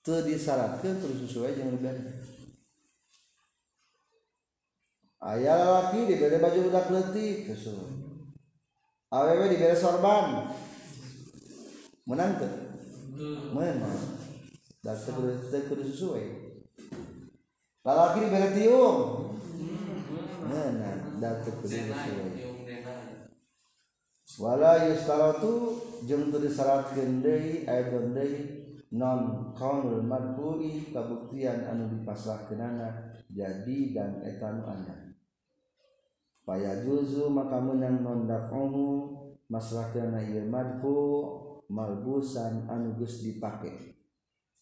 Teu 0.00 0.24
disyaratkeun 0.24 1.04
terus 1.04 1.28
sesuai 1.28 1.52
jeung 1.60 1.76
rubahna 1.76 2.08
aya 5.18 5.58
lalaki 5.58 6.06
dibere 6.06 6.38
baju 6.38 6.70
udah 6.70 6.84
leutik 6.94 7.50
kesul 7.50 7.76
awewe 9.10 9.50
dibere 9.50 9.74
sorban. 9.74 10.54
Menang. 12.06 12.38
Teu 12.38 12.48
menang 13.52 13.98
dan 14.80 14.96
teu 14.96 15.60
kudu 15.66 15.82
sesuai. 15.90 16.24
Lalaki 17.82 18.18
dibere 18.24 18.48
tiung. 18.54 18.98
Menang. 20.46 21.18
Dan 21.18 21.34
teu 21.42 21.52
kudu 21.58 21.74
sesuai. 21.74 22.37
Wala 24.36 24.92
yustaratu 24.92 25.80
jeung 26.04 26.28
teu 26.28 26.44
disyaratkeun 26.44 27.24
deui 27.24 27.64
aidon 27.64 28.12
deui 28.12 28.68
non 28.92 29.52
qaulul 29.56 30.04
madhuri 30.04 30.92
kabuktian 30.92 31.64
anu 31.64 31.88
dipasrahkeunana 31.88 33.16
jadi 33.32 33.78
dan 33.96 34.20
etan 34.20 34.60
anda 34.68 35.16
paya 36.44 36.84
juzu 36.84 37.32
maka 37.32 37.56
menang 37.56 38.04
non 38.04 38.28
dafahu 38.28 39.16
masrahkeunana 39.48 40.20
ieu 40.20 40.44
madfu 40.44 40.96
malbusan 41.68 42.64
anu 42.68 42.96
geus 42.96 43.20
dipake. 43.20 43.96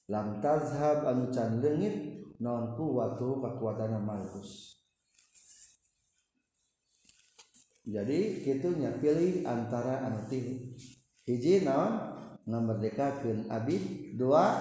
Lam 0.07 0.39
tazhab 0.39 1.07
anu 1.07 1.35
can 1.35 1.59
leungit 1.59 2.23
non 2.39 2.79
kuwatu 2.79 3.43
kekuatan 3.43 3.99
malbus 4.07 4.76
jadi 7.87 8.43
kitunya 8.43 8.91
pilih 8.99 9.47
antara 9.47 10.03
anu 10.03 10.27
tilu 10.27 10.59
hiji 11.23 11.63
naon? 11.63 12.19
Ngamerdekakeun 12.47 13.51
abid 13.51 14.15
dua 14.15 14.55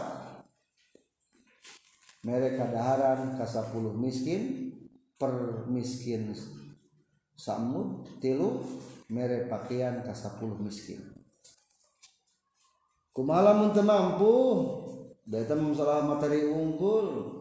mereka 2.26 2.65
daharan 2.73 3.38
ka 3.38 3.45
10 3.45 3.93
miskin 4.01 4.73
per 5.21 5.65
miskin 5.69 6.34
samud 7.38 8.09
tilu 8.17 8.65
mere 9.13 9.45
pakaian 9.45 10.01
ka 10.01 10.17
10 10.17 10.65
miskin. 10.65 10.97
Kumaha 13.13 13.53
lamun 13.53 13.69
teu 13.69 13.86
mampu? 13.86 14.34
Da 15.30 15.45
masalah 15.53 16.09
materi 16.09 16.49
unggul. 16.49 17.38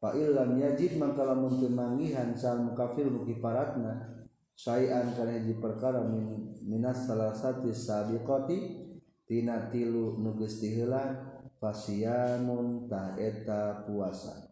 Fa 0.00 0.16
illam 0.16 0.56
yajid 0.56 0.96
maka 0.96 1.28
lamun 1.28 1.60
teu 1.60 1.68
manggihan 1.68 2.32
sal 2.32 2.64
mukafir 2.64 3.04
mugi 3.04 3.36
paratna 3.36 4.15
sayan 4.56 5.12
kana 5.12 5.36
hiji 5.36 5.60
perkara 5.60 6.00
min 6.08 6.56
minas 6.64 7.04
salah 7.04 7.36
satu 7.36 7.68
sabiqati 7.68 8.88
tina 9.28 9.68
tilu 9.68 10.16
nu 10.16 10.32
geus 10.40 10.56
diheula 10.64 11.12
fasiyamun 11.60 12.88
ta 12.88 13.12
eta 13.20 13.84
puasa. 13.84 14.48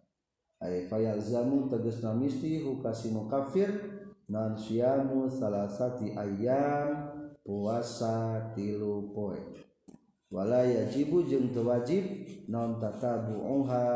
Ay 0.61 0.85
fayalzamu 0.89 1.73
tegasna 1.73 2.13
misti 2.13 2.61
hukasinu 2.61 3.29
kafir 3.33 3.69
nan 4.29 4.57
siyamu 4.57 5.29
salah 5.29 5.69
satu 5.69 6.13
ayam 6.13 6.89
puasa 7.41 8.53
tilu 8.53 9.09
poe. 9.17 9.41
Wala 10.33 10.67
yajibu 10.67 11.25
jeung 11.31 11.55
teu 11.55 11.65
wajib 11.65 12.05
non 12.51 12.77
tatabu'uha 12.81 13.87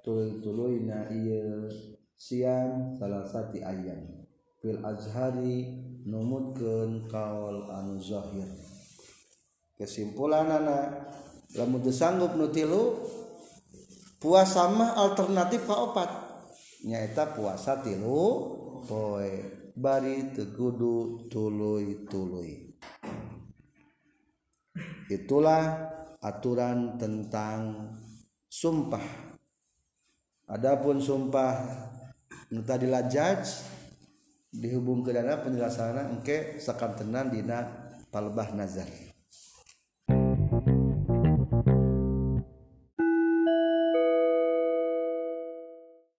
tuluy-tuluyna 0.00 1.12
ieu 1.12 1.68
siam 2.16 2.96
salah 2.96 3.26
satu 3.26 3.60
ayam. 3.60 4.23
Fil 4.64 4.80
azhari 4.80 5.76
numutkeun 6.08 7.04
kaul 7.12 7.68
anu 7.68 8.00
zahir. 8.00 8.48
Kesimpulan 9.76 10.48
anak 10.48 11.12
lamun 11.52 11.84
teu 11.84 11.92
sanggup 11.92 12.32
nu 12.32 12.48
tilu 12.48 13.04
puasa 14.16 14.72
mah 14.72 14.96
alternatif 14.96 15.68
ka 15.68 15.76
opat. 15.84 16.08
Nyaeta 16.88 17.36
puasa 17.36 17.84
tilu 17.84 18.24
poe 18.88 19.28
bari 19.76 20.32
teu 20.32 20.48
kudu 20.56 21.28
tuluy-tuluy 21.28 22.72
itulah 25.12 25.92
aturan 26.24 26.96
tentang 26.96 27.92
sumpah. 28.48 29.04
Adapun 30.48 31.04
sumpah 31.04 31.60
nu 32.48 32.64
tadi 32.64 32.88
lajaj 32.88 33.73
dihubung 34.54 35.02
ke 35.02 35.10
dana 35.10 35.42
penjelasan 35.42 36.14
engke 36.14 36.62
sakantenan 36.62 37.34
dina 37.34 37.66
palbah 38.14 38.54
nazar. 38.54 38.86